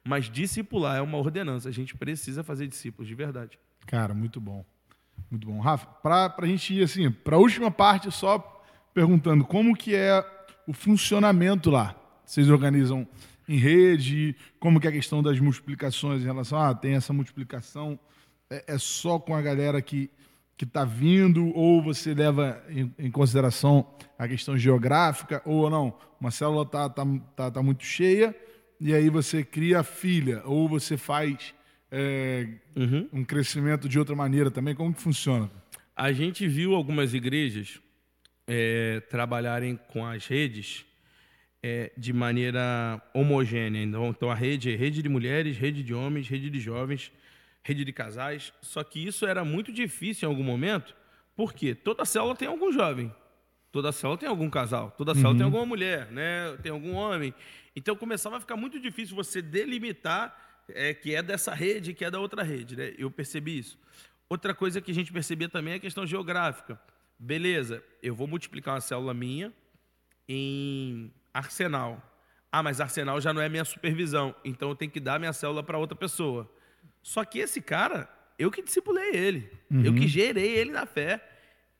[0.04, 1.68] Mas discipular é uma ordenança.
[1.68, 3.56] A gente precisa fazer discípulos de verdade.
[3.86, 4.64] Cara, muito bom.
[5.30, 5.60] Muito bom.
[5.60, 8.60] Rafa, para a gente ir assim, para a última parte, só
[8.92, 10.20] perguntando como que é
[10.66, 11.94] o funcionamento lá.
[12.24, 13.06] Vocês organizam
[13.48, 14.34] em rede?
[14.58, 17.96] Como que é a questão das multiplicações em relação a ah, tem essa multiplicação?
[18.50, 20.10] É, é só com a galera que
[20.56, 23.86] que está vindo ou você leva em, em consideração
[24.18, 25.96] a questão geográfica ou não?
[26.20, 27.04] Uma célula tá, tá,
[27.34, 28.34] tá, tá muito cheia
[28.80, 31.54] e aí você cria a filha ou você faz
[31.90, 32.48] é,
[33.12, 34.74] um crescimento de outra maneira também?
[34.74, 35.50] Como que funciona?
[35.94, 37.80] A gente viu algumas igrejas
[38.46, 40.84] é, trabalharem com as redes
[41.62, 43.82] é, de maneira homogênea.
[43.82, 47.10] Então, então, a rede é rede de mulheres, rede de homens, rede de jovens,
[47.66, 48.52] rede de casais.
[48.62, 50.94] Só que isso era muito difícil em algum momento,
[51.34, 53.12] porque toda célula tem algum jovem,
[53.72, 55.36] toda célula tem algum casal, toda célula Uhum.
[55.36, 56.56] tem alguma mulher, né?
[56.62, 57.34] tem algum homem.
[57.74, 62.10] Então começava a ficar muito difícil você delimitar é, que é dessa rede, que é
[62.10, 62.76] da outra rede.
[62.76, 62.94] Né?
[62.96, 63.78] Eu percebi isso.
[64.28, 66.80] Outra coisa que a gente percebia também é a questão geográfica.
[67.18, 69.52] Beleza, eu vou multiplicar uma célula minha
[70.28, 72.02] em Arsenal.
[72.50, 75.62] Ah, mas Arsenal já não é minha supervisão, então eu tenho que dar minha célula
[75.62, 76.50] para outra pessoa.
[77.02, 78.08] Só que esse cara,
[78.38, 79.50] eu que discipulei ele,
[79.84, 81.22] eu que gerei ele na fé.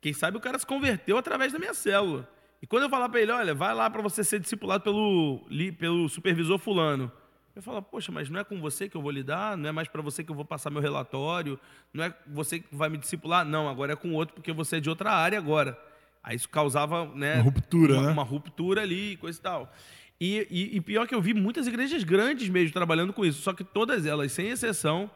[0.01, 2.29] Quem sabe o cara se converteu através da minha célula.
[2.63, 5.47] E quando eu falar para ele, olha, vai lá para você ser discipulado pelo,
[5.79, 7.11] pelo supervisor fulano.
[7.55, 9.57] Eu falo, poxa, mas não é com você que eu vou lidar?
[9.57, 11.59] Não é mais para você que eu vou passar meu relatório?
[11.93, 13.47] Não é você que vai me discipular?
[13.47, 15.79] Não, agora é com outro porque você é de outra área agora.
[16.23, 17.37] Aí isso causava, né?
[17.37, 18.13] Uma ruptura, uma, né?
[18.13, 19.73] uma ruptura ali, coisa e tal.
[20.21, 23.53] E, e- e pior que eu vi muitas igrejas grandes mesmo trabalhando com isso, só
[23.53, 25.11] que todas elas, sem exceção,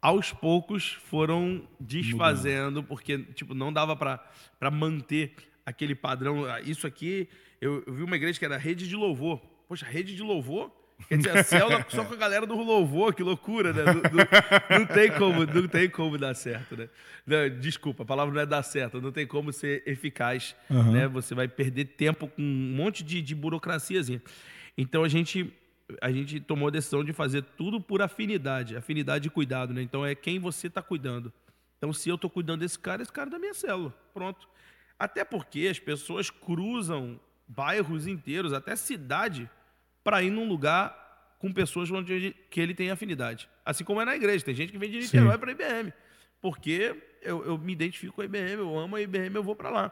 [0.00, 5.34] aos poucos foram desfazendo, porque tipo, não dava para manter
[5.64, 6.44] aquele padrão.
[6.46, 7.28] Ah, Isso aqui,
[7.60, 9.38] eu, eu vi uma igreja que era rede de louvor.
[9.68, 10.70] Poxa, rede de louvor?
[11.08, 13.84] Quer dizer, a célula só com a galera do louvor, que loucura, né?
[13.84, 16.88] Não, não- não tem como, não tem como dar certo, né?
[17.26, 20.92] Não, desculpa, a palavra não é dar certo, não tem como ser eficaz, Aham.
[20.92, 21.06] né?
[21.08, 24.22] Você vai perder tempo com um monte de, de burocraciazinha.
[24.76, 25.52] Então a gente
[26.02, 29.82] a gente tomou a decisão de fazer tudo por afinidade, afinidade e cuidado, né?
[29.82, 31.32] Então é quem você está cuidando.
[31.78, 34.48] Então se eu estou cuidando desse cara, esse cara é da minha célula, pronto.
[34.98, 39.48] Até porque as pessoas cruzam bairros inteiros, até cidade,
[40.06, 40.94] para ir num lugar
[41.40, 43.48] com pessoas onde que ele tem afinidade.
[43.64, 44.98] Assim como é na igreja, tem gente que vem de.
[45.00, 45.92] Niterói para IBM,
[46.40, 49.68] porque eu, eu me identifico com a IBM, eu amo a IBM, eu vou para
[49.68, 49.90] lá.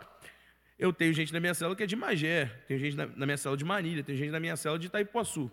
[0.79, 3.37] Eu tenho gente na minha célula que é de Magé, tenho gente na, na minha
[3.37, 5.51] célula de Marília, tenho gente na minha célula de Itaipuaçu.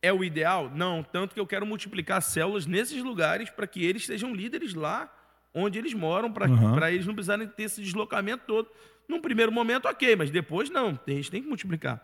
[0.00, 0.70] É o ideal?
[0.74, 5.12] Não, tanto que eu quero multiplicar células nesses lugares para que eles sejam líderes lá
[5.54, 6.78] onde eles moram, para Uhum.
[6.86, 8.70] eles não precisarem ter esse deslocamento todo.
[9.08, 12.00] Num primeiro momento, ok, mas depois não, a gente tem que multiplicar.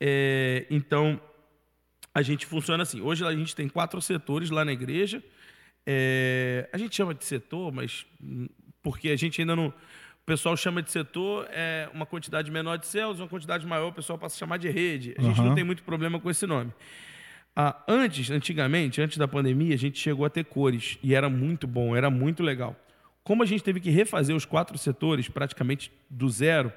[0.00, 1.20] É, então,
[2.14, 3.00] a gente funciona assim.
[3.00, 5.22] Hoje a gente tem quatro setores lá na igreja.
[5.86, 8.48] É, a gente chama de setor, mas hum,
[8.82, 9.68] porque a gente ainda não.
[9.68, 13.92] O pessoal chama de setor é uma quantidade menor de células, uma quantidade maior, o
[13.92, 15.14] pessoal passa a chamar de rede.
[15.18, 15.48] A gente Aham.
[15.48, 16.72] não tem muito problema com esse nome.
[17.54, 21.66] Ah, antes, antigamente, antes da pandemia, a gente chegou a ter cores e era muito
[21.66, 22.74] bom, era muito legal.
[23.22, 26.72] Como a gente teve que refazer os quatro setores praticamente do zero,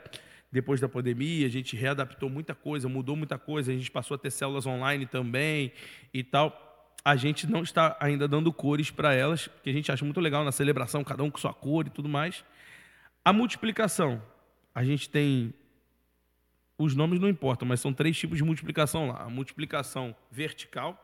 [0.52, 4.18] depois da pandemia, a gente readaptou muita coisa, mudou muita coisa, a gente passou a
[4.18, 5.72] ter células online também
[6.14, 6.64] e tal.
[7.04, 10.44] A gente não está ainda dando cores para elas, que a gente acha muito legal
[10.44, 12.44] na celebração, cada um com sua cor e tudo mais.
[13.24, 14.22] A multiplicação,
[14.74, 15.54] a gente tem
[16.78, 19.24] os nomes não importam, mas são três tipos de multiplicação lá.
[19.24, 21.04] A multiplicação vertical,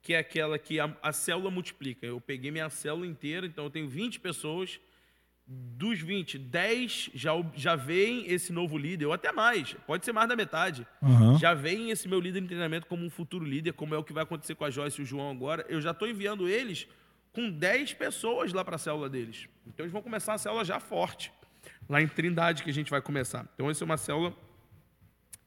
[0.00, 2.06] que é aquela que a, a célula multiplica.
[2.06, 4.80] Eu peguei minha célula inteira, então eu tenho 20 pessoas.
[5.76, 10.28] Dos 20, 10 já, já veem esse novo líder, ou até mais, pode ser mais
[10.28, 10.86] da metade.
[11.02, 11.38] Aham.
[11.38, 14.12] Já veem esse meu líder em treinamento como um futuro líder, como é o que
[14.12, 15.66] vai acontecer com a Joyce e o João agora.
[15.68, 16.86] Eu já estou enviando eles
[17.32, 19.48] com 10 pessoas lá para a célula deles.
[19.66, 21.32] Então eles vão começar a célula já forte.
[21.88, 23.46] Lá em Trindade que a gente vai começar.
[23.54, 24.34] Então essa é uma célula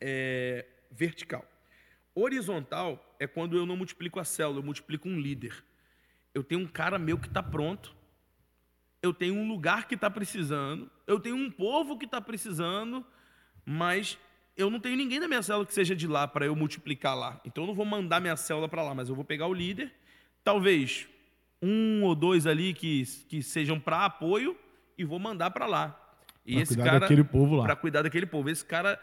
[0.02, 1.46] é, vertical.
[2.14, 5.64] Horizontal é quando eu não multiplico a célula, eu multiplico um líder.
[6.34, 7.96] Eu tenho um cara meu que está pronto,
[9.06, 13.06] eu tenho um lugar que está precisando, eu tenho um povo que está precisando,
[13.66, 14.18] mas
[14.58, 17.40] eu não tenho ninguém da minha célula que seja de lá para eu multiplicar lá.
[17.46, 19.92] Então eu não vou mandar minha célula para lá, mas eu vou pegar o líder,
[20.44, 21.08] talvez
[21.62, 24.56] um ou dois ali que, que sejam para apoio
[24.98, 26.00] e vou mandar para lá.
[26.46, 27.64] E Pra esse cuidar cara daquele povo lá.
[27.64, 28.50] para cuidar daquele povo.
[28.50, 29.00] Esse cara,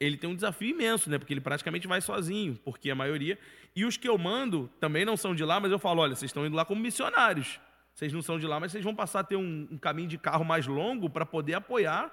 [0.00, 1.18] ele tem um desafio imenso, né?
[1.18, 3.38] Porque ele praticamente vai sozinho, porque a maioria.
[3.74, 6.30] E os que eu mando também não são de lá, mas eu falo: olha, vocês
[6.30, 7.60] estão indo lá como missionários.
[7.96, 10.18] Vocês não são de lá, mas vocês vão passar a ter um, um caminho de
[10.18, 12.12] carro mais longo para poder apoiar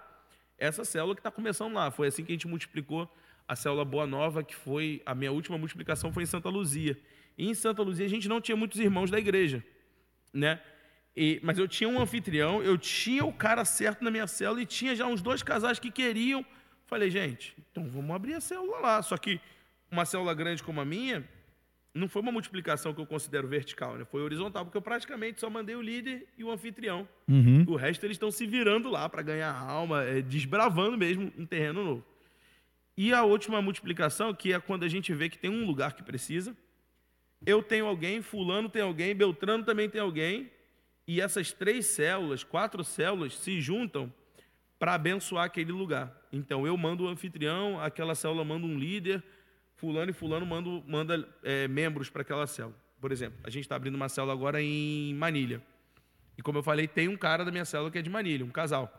[0.57, 1.91] essa célula que está começando lá.
[1.91, 3.13] Foi assim que a gente multiplicou
[3.45, 6.97] a célula Boa Nova, que foi a minha última multiplicação foi em Santa Luzia.
[7.37, 9.61] E em Santa Luzia a gente não tinha muitos irmãos da igreja,
[10.31, 10.61] né?
[11.17, 14.65] E- mas eu tinha um anfitrião, eu tinha o cara certo na minha célula e
[14.65, 16.45] tinha já uns dois casais que queriam.
[16.85, 19.01] Falei, gente, então vamos abrir a célula lá.
[19.01, 19.37] Só que
[19.91, 21.27] uma célula grande como a minha,
[21.93, 24.05] não foi uma multiplicação que eu considero vertical, né?
[24.05, 27.07] Foi horizontal, porque eu praticamente só mandei o líder e o anfitrião.
[27.27, 27.63] Uhum.
[27.67, 31.83] O resto eles estão se virando lá para ganhar alma, é, desbravando mesmo um terreno
[31.83, 32.05] novo.
[32.97, 36.03] E a última multiplicação, que é quando a gente vê que tem um lugar que
[36.03, 36.55] precisa.
[37.45, 40.49] Eu tenho alguém, fulano tem alguém, Beltrano também tem alguém,
[41.07, 44.11] e essas três células, quatro células, se juntam
[44.79, 46.15] para abençoar aquele lugar.
[46.31, 49.23] Então eu mando o anfitrião, aquela célula manda um líder,
[49.83, 52.73] fulano e fulano manda, manda é, membros para aquela célula.
[53.01, 55.61] Por exemplo, a gente está abrindo uma célula agora em Manilha.
[56.37, 58.49] E como eu falei, tem um cara da minha célula que é de Manilha, um
[58.49, 58.89] casal.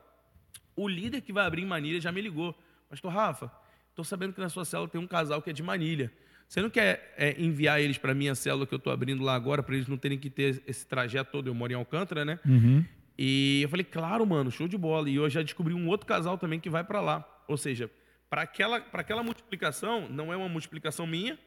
[0.77, 2.55] O líder que vai abrir em Manilha já me ligou.
[2.91, 3.51] Pastor Rafa,
[3.89, 6.13] estou sabendo que na sua célula tem um casal que é de Manilha.
[6.47, 9.35] Você não quer é, enviar eles para a minha célula que eu estou abrindo lá
[9.35, 11.47] agora, para eles não terem que ter esse trajeto todo?
[11.47, 12.39] Eu moro em Alcântara, né?
[12.45, 12.85] Uhum.
[13.17, 15.09] E eu falei, claro, mano, show de bola.
[15.09, 17.27] E eu já descobri um outro casal também que vai para lá.
[17.49, 17.91] Ou seja,
[18.29, 21.39] para aquela, aquela multiplicação, não é uma multiplicação minha,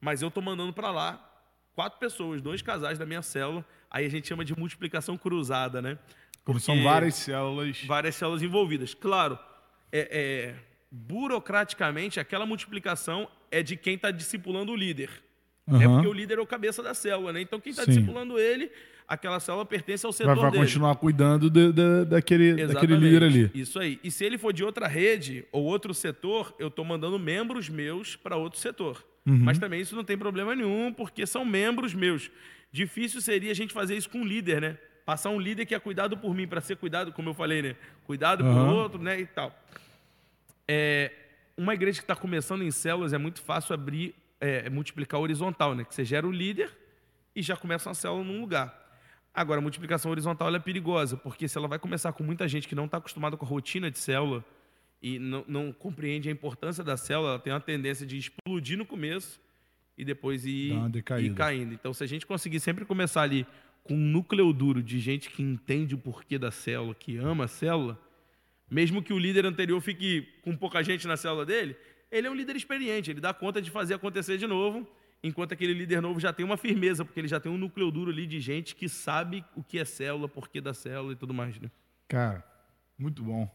[0.00, 1.24] mas eu estou mandando para lá
[1.74, 3.64] quatro pessoas, dois casais da minha célula.
[3.90, 5.98] Aí a gente chama de multiplicação cruzada, né?
[6.44, 7.82] Porque são várias células.
[7.84, 8.94] Várias células envolvidas.
[8.94, 9.38] Claro,
[9.92, 10.54] é, é,
[10.90, 15.10] burocraticamente, aquela multiplicação é de quem está discipulando o líder.
[15.68, 15.82] Uhum.
[15.82, 17.42] É porque o líder é o cabeça da célula, né?
[17.42, 18.70] Então quem está discipulando ele,
[19.06, 20.64] aquela célula pertence ao setor vai, vai dele.
[20.64, 23.50] continuar cuidando de, de, daquele, daquele líder ali.
[23.54, 24.00] Isso aí.
[24.02, 28.16] E se ele for de outra rede ou outro setor, eu estou mandando membros meus
[28.16, 29.04] para outro setor.
[29.26, 29.38] Uhum.
[29.38, 32.30] Mas também isso não tem problema nenhum, porque são membros meus.
[32.72, 34.78] Difícil seria a gente fazer isso com um líder, né?
[35.04, 37.76] Passar um líder que é cuidado por mim para ser cuidado, como eu falei, né?
[38.04, 38.54] Cuidado uhum.
[38.54, 39.20] por outro, né?
[39.20, 39.54] E tal.
[40.66, 41.12] É,
[41.56, 45.84] uma igreja que está começando em células é muito fácil abrir, é, multiplicar horizontal, né?
[45.84, 46.70] Que você gera o líder
[47.34, 48.86] e já começa uma célula num lugar.
[49.32, 52.74] Agora, a multiplicação horizontal é perigosa, porque se ela vai começar com muita gente que
[52.74, 54.44] não está acostumada com a rotina de célula
[55.00, 58.84] e não, não, compreende a importância da célula, ela tem uma tendência de explodir no
[58.84, 59.40] começo
[59.96, 60.72] e depois ir,
[61.20, 61.72] ir caindo.
[61.72, 63.46] Então, se a gente conseguir sempre começar ali
[63.84, 67.48] com um núcleo duro de gente que entende o porquê da célula, que ama a
[67.48, 67.98] célula,
[68.70, 71.76] mesmo que o líder anterior fique com pouca gente na célula dele,
[72.10, 74.86] ele é um líder experiente, ele dá conta de fazer acontecer de novo,
[75.22, 78.10] enquanto aquele líder novo já tem uma firmeza, porque ele já tem um núcleo duro
[78.10, 81.58] ali de gente que sabe o que é célula, porquê da célula e tudo mais.
[81.60, 81.70] Né?
[82.08, 82.44] Cara,
[82.98, 83.48] muito bom.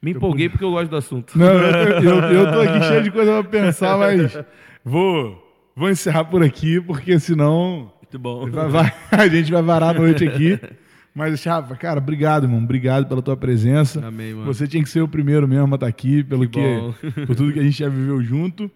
[0.00, 0.50] Me empolguei eu...
[0.50, 1.38] porque eu gosto do assunto.
[1.38, 4.36] Não, eu, eu, eu tô aqui cheio de coisa para pensar, mas
[4.84, 7.92] vou, vou encerrar por aqui, porque senão.
[8.00, 8.50] Muito bom.
[8.50, 10.58] Vai, vai, a gente vai varar a noite aqui.
[11.14, 12.62] Mas, Rafa, cara, obrigado, irmão.
[12.62, 14.04] Obrigado pela tua presença.
[14.06, 14.46] Amém, mano.
[14.46, 17.52] Você tinha que ser o primeiro mesmo a estar aqui, pelo que, que por tudo
[17.52, 18.70] que a gente já viveu junto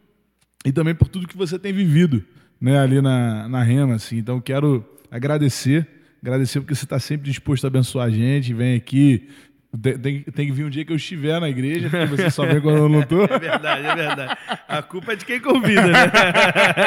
[0.64, 2.22] e também por tudo que você tem vivido,
[2.60, 4.18] né, ali na, na Rema, assim.
[4.18, 5.86] Então, quero agradecer,
[6.20, 9.28] agradecer porque você está sempre disposto a abençoar a gente, vem aqui,
[9.76, 12.60] tem, tem, que vir um dia que eu estiver na igreja, porque você só vem
[12.60, 13.26] quando eu não estou.
[13.36, 14.38] É verdade, é verdade.
[14.68, 16.04] A culpa é de quem convida, né?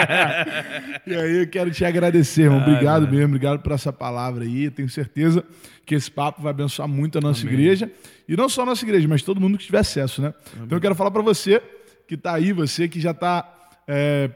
[1.06, 2.62] e aí eu quero te agradecer, irmão.
[2.62, 4.70] Obrigado ah, mesmo, obrigado por essa palavra aí.
[4.70, 5.44] Tenho certeza
[5.86, 7.54] que esse papo vai abençoar muito a nossa Amém.
[7.54, 7.92] igreja.
[8.28, 10.34] E não só a nossa igreja, mas todo mundo que tiver acesso, né?
[10.54, 10.66] Amém.
[10.66, 11.62] Então eu quero falar para você
[12.08, 13.52] que está aí, você que já está
[13.88, 14.30] é,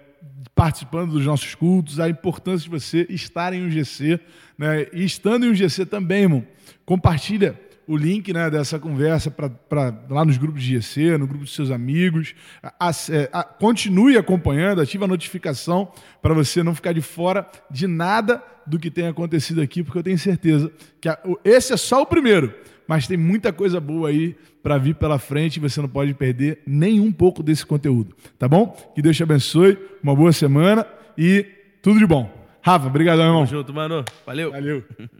[0.53, 4.19] participando dos nossos cultos, a importância de você estar em um GC,
[4.57, 4.87] né?
[4.93, 6.45] E estando em um GC também, irmão.
[6.85, 11.53] Compartilha o link né, dessa conversa para lá nos grupos de GC, no grupo dos
[11.53, 12.33] seus amigos.
[12.61, 17.87] A, é, a, continue acompanhando, ative a notificação para você não ficar de fora de
[17.87, 20.71] nada do que tem acontecido aqui, porque eu tenho certeza
[21.01, 22.53] que a, esse é só o primeiro,
[22.87, 26.61] mas tem muita coisa boa aí para vir pela frente e você não pode perder
[26.65, 28.67] nem um pouco desse conteúdo, tá bom?
[28.95, 31.45] Que Deus te abençoe, uma boa semana e
[31.81, 32.43] tudo de bom.
[32.61, 33.45] Rafa, obrigado, irmão.
[33.45, 34.05] Tamo junto, mano.
[34.25, 34.51] Valeu.
[34.51, 34.83] Valeu.